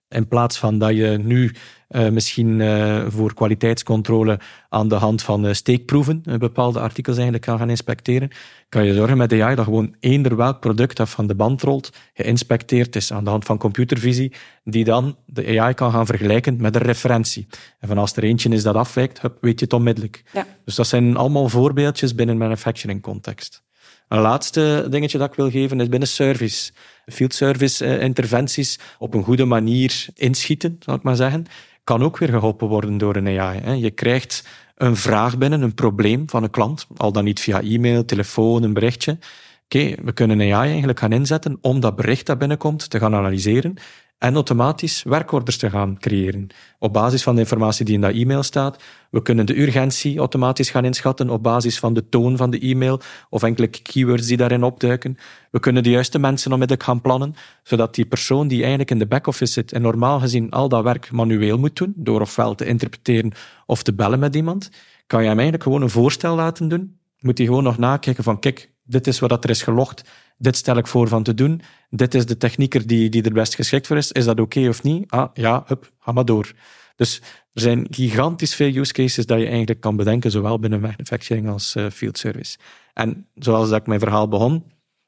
In 0.08 0.28
plaats 0.28 0.58
van 0.58 0.78
dat 0.78 0.96
je 0.96 1.18
nu 1.22 1.52
uh, 1.88 2.08
misschien 2.08 2.60
uh, 2.60 3.04
voor 3.08 3.34
kwaliteitscontrole 3.34 4.40
aan 4.68 4.88
de 4.88 4.94
hand 4.94 5.22
van 5.22 5.46
uh, 5.46 5.52
steekproeven 5.52 6.22
bepaalde 6.38 6.80
artikels 6.80 7.16
eigenlijk 7.16 7.46
kan 7.46 7.58
gaan 7.58 7.70
inspecteren, 7.70 8.30
kan 8.68 8.84
je 8.84 8.94
zorgen 8.94 9.16
met 9.16 9.32
AI 9.32 9.54
dat 9.54 9.64
gewoon 9.64 9.94
eender 10.00 10.36
welk 10.36 10.60
product 10.60 10.96
dat 10.96 11.08
van 11.08 11.26
de 11.26 11.34
band 11.34 11.62
rolt, 11.62 11.92
geïnspecteerd 12.14 12.96
is 12.96 13.12
aan 13.12 13.24
de 13.24 13.30
hand 13.30 13.44
van 13.44 13.58
computervisie, 13.58 14.32
die 14.64 14.84
dan 14.84 15.16
de 15.26 15.60
AI 15.60 15.74
kan 15.74 15.92
gaan 15.92 16.06
vergelijken 16.06 16.60
met 16.60 16.74
een 16.74 16.82
referentie. 16.82 17.46
En 17.78 17.88
van 17.88 17.98
als 17.98 18.16
er 18.16 18.24
eentje 18.24 18.48
is 18.48 18.62
dat 18.62 18.74
afwijkt, 18.74 19.20
weet 19.40 19.58
je 19.58 19.64
het 19.64 19.74
onmiddellijk. 19.74 20.22
Ja. 20.32 20.46
Dus 20.64 20.74
dat 20.74 20.86
zijn 20.86 21.16
allemaal 21.16 21.48
voorbeeldjes 21.48 22.14
binnen 22.14 22.36
manufacturing 22.36 23.02
context. 23.02 23.66
Een 24.08 24.20
laatste 24.20 24.86
dingetje 24.90 25.18
dat 25.18 25.28
ik 25.28 25.34
wil 25.34 25.50
geven 25.50 25.80
is 25.80 25.88
binnen 25.88 26.08
service. 26.08 26.72
Field 27.06 27.34
service 27.34 27.84
eh, 27.84 28.02
interventies 28.02 28.78
op 28.98 29.14
een 29.14 29.22
goede 29.22 29.44
manier 29.44 30.06
inschieten, 30.14 30.76
zal 30.80 30.94
ik 30.94 31.02
maar 31.02 31.16
zeggen, 31.16 31.46
kan 31.84 32.02
ook 32.02 32.18
weer 32.18 32.28
geholpen 32.28 32.68
worden 32.68 32.98
door 32.98 33.16
een 33.16 33.38
AI. 33.38 33.80
Je 33.80 33.90
krijgt 33.90 34.44
een 34.76 34.96
vraag 34.96 35.38
binnen, 35.38 35.62
een 35.62 35.74
probleem 35.74 36.30
van 36.30 36.42
een 36.42 36.50
klant, 36.50 36.86
al 36.96 37.12
dan 37.12 37.24
niet 37.24 37.40
via 37.40 37.60
e-mail, 37.62 38.04
telefoon, 38.04 38.62
een 38.62 38.72
berichtje. 38.72 39.18
Oké, 39.64 39.94
we 40.02 40.12
kunnen 40.12 40.40
AI 40.40 40.68
eigenlijk 40.68 40.98
gaan 40.98 41.12
inzetten 41.12 41.58
om 41.60 41.80
dat 41.80 41.96
bericht 41.96 42.26
dat 42.26 42.38
binnenkomt 42.38 42.90
te 42.90 42.98
gaan 42.98 43.14
analyseren 43.14 43.74
en 44.18 44.34
automatisch 44.34 45.02
werkorders 45.02 45.56
te 45.56 45.70
gaan 45.70 45.98
creëren. 45.98 46.46
Op 46.78 46.92
basis 46.92 47.22
van 47.22 47.34
de 47.34 47.40
informatie 47.40 47.84
die 47.84 47.94
in 47.94 48.00
dat 48.00 48.14
e-mail 48.14 48.42
staat. 48.42 48.82
We 49.10 49.22
kunnen 49.22 49.46
de 49.46 49.60
urgentie 49.60 50.18
automatisch 50.18 50.70
gaan 50.70 50.84
inschatten 50.84 51.30
op 51.30 51.42
basis 51.42 51.78
van 51.78 51.94
de 51.94 52.08
toon 52.08 52.37
van 52.37 52.50
de 52.50 52.58
e-mail 52.58 53.00
of 53.30 53.42
enkele 53.42 53.66
keywords 53.66 54.26
die 54.26 54.37
daarin 54.37 54.62
opduiken. 54.62 55.16
We 55.50 55.60
kunnen 55.60 55.82
de 55.82 55.90
juiste 55.90 56.18
mensen 56.18 56.52
onmiddellijk 56.52 56.87
gaan 56.87 57.00
plannen, 57.00 57.34
zodat 57.62 57.94
die 57.94 58.06
persoon 58.06 58.48
die 58.48 58.60
eigenlijk 58.60 58.90
in 58.90 58.98
de 58.98 59.06
back-office 59.06 59.52
zit 59.52 59.72
en 59.72 59.82
normaal 59.82 60.20
gezien 60.20 60.50
al 60.50 60.68
dat 60.68 60.82
werk 60.82 61.10
manueel 61.10 61.58
moet 61.58 61.76
doen, 61.76 61.92
door 61.96 62.20
ofwel 62.20 62.54
te 62.54 62.66
interpreteren 62.66 63.32
of 63.66 63.82
te 63.82 63.94
bellen 63.94 64.18
met 64.18 64.34
iemand, 64.34 64.70
kan 65.06 65.20
je 65.20 65.28
hem 65.28 65.38
eigenlijk 65.38 65.62
gewoon 65.62 65.82
een 65.82 65.90
voorstel 65.90 66.34
laten 66.34 66.68
doen. 66.68 66.98
Moet 67.20 67.38
hij 67.38 67.46
gewoon 67.46 67.62
nog 67.62 67.78
nakijken 67.78 68.25
van, 68.25 68.38
kijk, 68.38 68.70
dit 68.88 69.07
is 69.07 69.18
wat 69.18 69.45
er 69.45 69.50
is 69.50 69.62
gelogd 69.62 70.02
dit 70.38 70.57
stel 70.57 70.76
ik 70.76 70.87
voor 70.87 71.09
van 71.09 71.23
te 71.23 71.35
doen, 71.35 71.61
dit 71.90 72.14
is 72.14 72.26
de 72.26 72.37
technieker 72.37 72.87
die, 72.87 73.09
die 73.09 73.23
er 73.23 73.33
best 73.33 73.54
geschikt 73.54 73.87
voor 73.87 73.97
is, 73.97 74.12
is 74.12 74.25
dat 74.25 74.40
oké 74.40 74.68
of 74.68 74.83
niet? 74.83 75.11
Ah, 75.11 75.30
ja, 75.35 75.62
hup, 75.66 75.92
ga 75.99 76.12
maar 76.12 76.25
door. 76.25 76.52
Dus 76.97 77.21
er 77.52 77.61
zijn 77.61 77.87
gigantisch 77.90 78.54
veel 78.54 78.75
use 78.75 78.92
cases 78.92 79.26
dat 79.26 79.38
je 79.38 79.47
eigenlijk 79.47 79.80
kan 79.80 79.97
bedenken, 79.97 80.30
zowel 80.30 80.59
binnen 80.59 80.80
manufacturing 80.80 81.49
als 81.49 81.76
uh, 81.76 81.90
field 81.90 82.18
service. 82.18 82.59
En 82.92 83.26
zoals 83.35 83.68
dat 83.68 83.80
ik 83.80 83.87
mijn 83.87 84.00
verhaal 84.00 84.28
begon, 84.28 84.64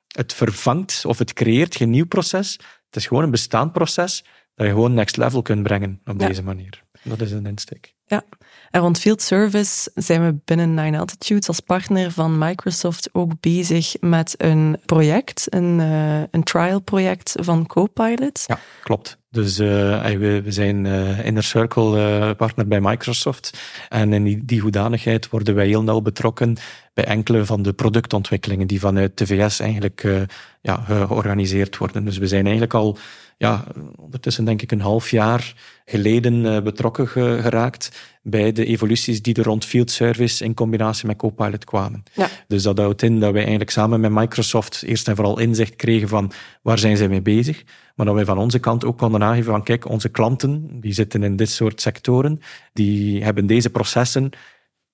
het 0.06 0.32
vervangt 0.32 1.04
of 1.06 1.18
het 1.18 1.32
creëert 1.32 1.76
geen 1.76 1.90
nieuw 1.90 2.06
proces. 2.06 2.52
Het 2.86 2.96
is 2.96 3.06
gewoon 3.06 3.22
een 3.22 3.30
bestaand 3.30 3.72
proces 3.72 4.24
dat 4.54 4.66
je 4.66 4.72
gewoon 4.72 4.94
next 4.94 5.16
level 5.16 5.42
kunt 5.42 5.62
brengen 5.62 6.00
op 6.04 6.18
deze 6.18 6.42
manier. 6.42 6.82
Dat 7.02 7.20
is 7.20 7.30
een 7.32 7.46
insteek. 7.46 7.94
Ja, 8.10 8.24
en 8.70 8.80
rond 8.80 8.98
Field 8.98 9.22
Service 9.22 9.90
zijn 9.94 10.24
we 10.26 10.34
binnen 10.44 10.74
Nine 10.74 10.98
Altitudes 10.98 11.48
als 11.48 11.60
partner 11.60 12.10
van 12.10 12.38
Microsoft 12.38 13.08
ook 13.12 13.32
bezig 13.40 13.94
met 14.00 14.34
een 14.38 14.76
project, 14.86 15.46
een, 15.48 15.78
uh, 15.78 16.22
een 16.30 16.42
trial 16.42 16.80
project 16.80 17.34
van 17.40 17.66
Copilot. 17.66 18.44
Ja, 18.46 18.58
klopt. 18.82 19.18
Dus 19.30 19.58
uh, 19.58 20.04
we, 20.04 20.42
we, 20.42 20.52
zijn 20.52 20.84
uh, 20.84 21.24
Inner 21.24 21.42
Circle 21.42 22.34
partner 22.34 22.66
bij 22.66 22.80
Microsoft. 22.80 23.60
En 23.88 24.12
in 24.12 24.24
die, 24.24 24.44
die 24.44 24.60
hoedanigheid 24.60 25.28
worden 25.28 25.54
wij 25.54 25.66
heel 25.66 25.82
nauw 25.82 26.00
betrokken 26.00 26.56
bij 26.94 27.04
enkele 27.04 27.44
van 27.44 27.62
de 27.62 27.72
productontwikkelingen 27.72 28.66
die 28.66 28.80
vanuit 28.80 29.18
de 29.18 29.26
VS 29.26 29.60
eigenlijk 29.60 30.28
ja, 30.60 30.76
georganiseerd 30.76 31.76
worden. 31.76 32.04
Dus 32.04 32.18
we 32.18 32.26
zijn 32.26 32.42
eigenlijk 32.42 32.74
al 32.74 32.98
ja, 33.40 33.64
ondertussen 33.96 34.44
denk 34.44 34.62
ik 34.62 34.72
een 34.72 34.80
half 34.80 35.10
jaar 35.10 35.54
geleden 35.84 36.44
uh, 36.44 36.60
betrokken 36.60 37.08
geraakt 37.08 38.00
bij 38.22 38.52
de 38.52 38.64
evoluties 38.64 39.22
die 39.22 39.34
er 39.34 39.44
rond 39.44 39.64
field 39.64 39.90
service 39.90 40.44
in 40.44 40.54
combinatie 40.54 41.06
met 41.06 41.16
Copilot 41.16 41.64
kwamen. 41.64 42.02
Ja. 42.12 42.28
Dus 42.48 42.62
dat 42.62 42.78
houdt 42.78 43.02
in 43.02 43.20
dat 43.20 43.30
wij 43.30 43.40
eigenlijk 43.40 43.70
samen 43.70 44.00
met 44.00 44.10
Microsoft 44.10 44.82
eerst 44.82 45.08
en 45.08 45.16
vooral 45.16 45.38
inzicht 45.38 45.76
kregen 45.76 46.08
van 46.08 46.32
waar 46.62 46.78
zijn 46.78 46.96
zij 46.96 47.08
mee 47.08 47.22
bezig, 47.22 47.64
maar 47.94 48.06
dat 48.06 48.14
wij 48.14 48.24
van 48.24 48.38
onze 48.38 48.58
kant 48.58 48.84
ook 48.84 48.98
konden 48.98 49.22
aangeven 49.22 49.52
van 49.52 49.62
kijk, 49.62 49.88
onze 49.88 50.08
klanten, 50.08 50.80
die 50.80 50.92
zitten 50.92 51.22
in 51.22 51.36
dit 51.36 51.50
soort 51.50 51.80
sectoren, 51.80 52.40
die 52.72 53.24
hebben 53.24 53.46
deze 53.46 53.70
processen 53.70 54.30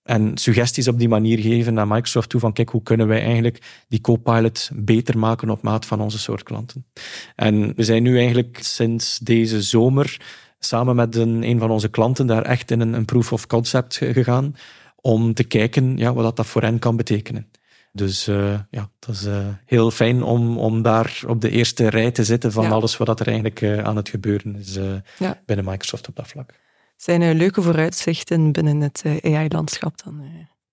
en 0.06 0.38
suggesties 0.38 0.88
op 0.88 0.98
die 0.98 1.08
manier 1.08 1.38
geven 1.38 1.74
naar 1.74 1.86
Microsoft 1.86 2.28
toe 2.28 2.40
van 2.40 2.52
kijk, 2.52 2.68
hoe 2.68 2.82
kunnen 2.82 3.08
wij 3.08 3.22
eigenlijk 3.22 3.84
die 3.88 4.00
Copilot 4.00 4.70
beter 4.74 5.18
maken 5.18 5.50
op 5.50 5.62
maat 5.62 5.86
van 5.86 6.00
onze 6.00 6.18
soort 6.18 6.42
klanten. 6.42 6.86
En 7.34 7.72
we 7.76 7.84
zijn 7.84 8.02
nu 8.02 8.18
eigenlijk 8.18 8.58
sinds 8.60 9.18
deze 9.18 9.62
zomer 9.62 10.20
samen 10.58 10.96
met 10.96 11.16
een, 11.16 11.42
een 11.42 11.58
van 11.58 11.70
onze 11.70 11.88
klanten 11.88 12.26
daar 12.26 12.42
echt 12.42 12.70
in 12.70 12.80
een, 12.80 12.92
een 12.92 13.04
proof 13.04 13.32
of 13.32 13.46
concept 13.46 13.96
gegaan 13.96 14.56
om 15.00 15.34
te 15.34 15.44
kijken 15.44 15.96
ja, 15.96 16.12
wat 16.12 16.36
dat 16.36 16.46
voor 16.46 16.62
hen 16.62 16.78
kan 16.78 16.96
betekenen. 16.96 17.50
Dus 17.92 18.28
uh, 18.28 18.58
ja, 18.70 18.90
dat 18.98 19.14
is 19.14 19.26
uh, 19.26 19.46
heel 19.64 19.90
fijn 19.90 20.22
om, 20.22 20.58
om 20.58 20.82
daar 20.82 21.20
op 21.26 21.40
de 21.40 21.50
eerste 21.50 21.88
rij 21.88 22.10
te 22.10 22.24
zitten 22.24 22.52
van 22.52 22.72
alles 22.72 22.96
wat 22.96 23.20
er 23.20 23.26
eigenlijk 23.26 23.60
uh, 23.60 23.78
aan 23.78 23.96
het 23.96 24.08
gebeuren 24.08 24.56
is 24.56 24.78
ja. 25.18 25.42
binnen 25.46 25.64
Microsoft 25.64 26.08
op 26.08 26.16
dat 26.16 26.28
vlak 26.28 26.54
zijn 26.96 27.36
leuke 27.36 27.62
vooruitzichten 27.62 28.52
binnen 28.52 28.80
het 28.80 29.02
uh, 29.06 29.36
AI-landschap 29.36 30.02
dan. 30.04 30.20
Uh. 30.20 30.28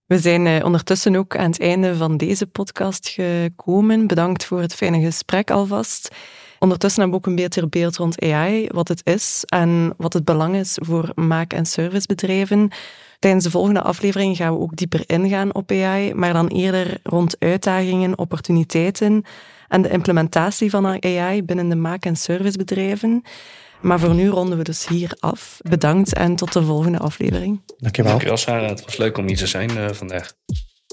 We 0.05 0.19
zijn 0.19 0.63
ondertussen 0.63 1.15
ook 1.15 1.37
aan 1.37 1.49
het 1.49 1.59
einde 1.59 1.95
van 1.95 2.17
deze 2.17 2.47
podcast 2.47 3.07
gekomen. 3.07 4.07
Bedankt 4.07 4.45
voor 4.45 4.61
het 4.61 4.73
fijne 4.75 4.99
gesprek 4.99 5.51
alvast. 5.51 6.15
Ondertussen 6.59 7.01
hebben 7.01 7.19
we 7.19 7.25
ook 7.25 7.31
een 7.31 7.43
beter 7.43 7.69
beeld 7.69 7.97
rond 7.97 8.21
AI, 8.21 8.67
wat 8.71 8.87
het 8.87 9.01
is 9.03 9.43
en 9.45 9.93
wat 9.97 10.13
het 10.13 10.25
belang 10.25 10.55
is 10.55 10.77
voor 10.81 11.11
maak- 11.15 11.53
en 11.53 11.65
servicebedrijven. 11.65 12.71
Tijdens 13.19 13.43
de 13.43 13.51
volgende 13.51 13.81
aflevering 13.81 14.37
gaan 14.37 14.53
we 14.53 14.59
ook 14.59 14.75
dieper 14.75 15.03
ingaan 15.05 15.53
op 15.53 15.71
AI, 15.71 16.13
maar 16.13 16.33
dan 16.33 16.47
eerder 16.47 16.99
rond 17.03 17.35
uitdagingen, 17.39 18.17
opportuniteiten 18.17 19.23
en 19.67 19.81
de 19.81 19.89
implementatie 19.89 20.69
van 20.69 20.85
AI 20.85 21.43
binnen 21.43 21.69
de 21.69 21.75
maak- 21.75 22.05
en 22.05 22.15
servicebedrijven. 22.15 23.23
Maar 23.83 23.99
voor 23.99 24.13
nu 24.13 24.29
ronden 24.29 24.57
we 24.57 24.63
dus 24.63 24.87
hier 24.87 25.17
af. 25.19 25.59
Bedankt 25.69 26.13
en 26.13 26.35
tot 26.35 26.53
de 26.53 26.63
volgende 26.63 26.99
aflevering. 26.99 27.61
Dankjewel. 27.77 28.11
Dankjewel 28.11 28.37
Sarah, 28.37 28.69
het 28.69 28.85
was 28.85 28.97
leuk 28.97 29.17
om 29.17 29.27
hier 29.27 29.37
te 29.37 29.47
zijn 29.47 29.71
uh, 29.77 29.89
vandaag. 29.89 30.33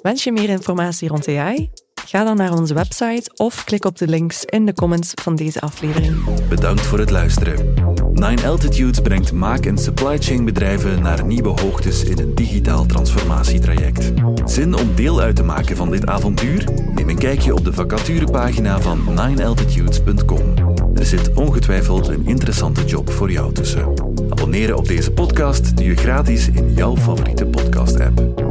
Wens 0.03 0.25
je 0.25 0.33
meer 0.33 0.49
informatie 0.49 1.09
rond 1.09 1.29
AI? 1.29 1.71
Ga 2.07 2.25
dan 2.25 2.37
naar 2.37 2.53
onze 2.53 2.75
website 2.75 3.31
of 3.37 3.65
klik 3.65 3.85
op 3.85 3.99
de 3.99 4.09
links 4.09 4.45
in 4.45 4.67
de 4.67 4.75
comments 4.75 5.11
van 5.15 5.37
deze 5.37 5.61
aflevering. 5.61 6.49
Bedankt 6.49 6.81
voor 6.81 6.99
het 6.99 7.11
luisteren. 7.11 7.75
Nine 8.21 8.47
Altitudes 8.47 9.01
brengt 9.01 9.33
maak- 9.33 9.67
en 9.67 9.79
supply 9.79 10.19
chain 10.19 10.45
bedrijven 10.45 11.03
naar 11.03 11.25
nieuwe 11.25 11.61
hoogtes 11.61 12.05
in 12.05 12.19
een 12.19 12.35
digitaal 12.35 12.87
transformatietraject. 12.87 14.13
Zin 14.45 14.75
om 14.75 14.95
deel 14.95 15.21
uit 15.21 15.37
te 15.37 15.43
maken 15.43 15.77
van 15.77 15.91
dit 15.91 16.07
avontuur? 16.07 16.65
Neem 16.95 17.09
een 17.09 17.19
kijkje 17.19 17.55
op 17.55 17.65
de 17.65 17.73
vacaturepagina 17.73 18.81
van 18.81 19.05
ninealtitudes.com. 19.15 20.55
Er 20.95 21.07
zit 21.07 21.35
ongetwijfeld 21.35 22.09
een 22.09 22.27
interessante 22.27 22.85
job 22.85 23.11
voor 23.11 23.31
jou 23.31 23.53
tussen. 23.53 23.93
Abonneren 24.29 24.77
op 24.77 24.89
deze 24.89 25.11
podcast 25.11 25.77
doe 25.77 25.87
je 25.87 25.97
gratis 25.97 26.49
in 26.49 26.73
jouw 26.75 26.97
favoriete 26.97 27.47
podcast-app. 27.47 28.50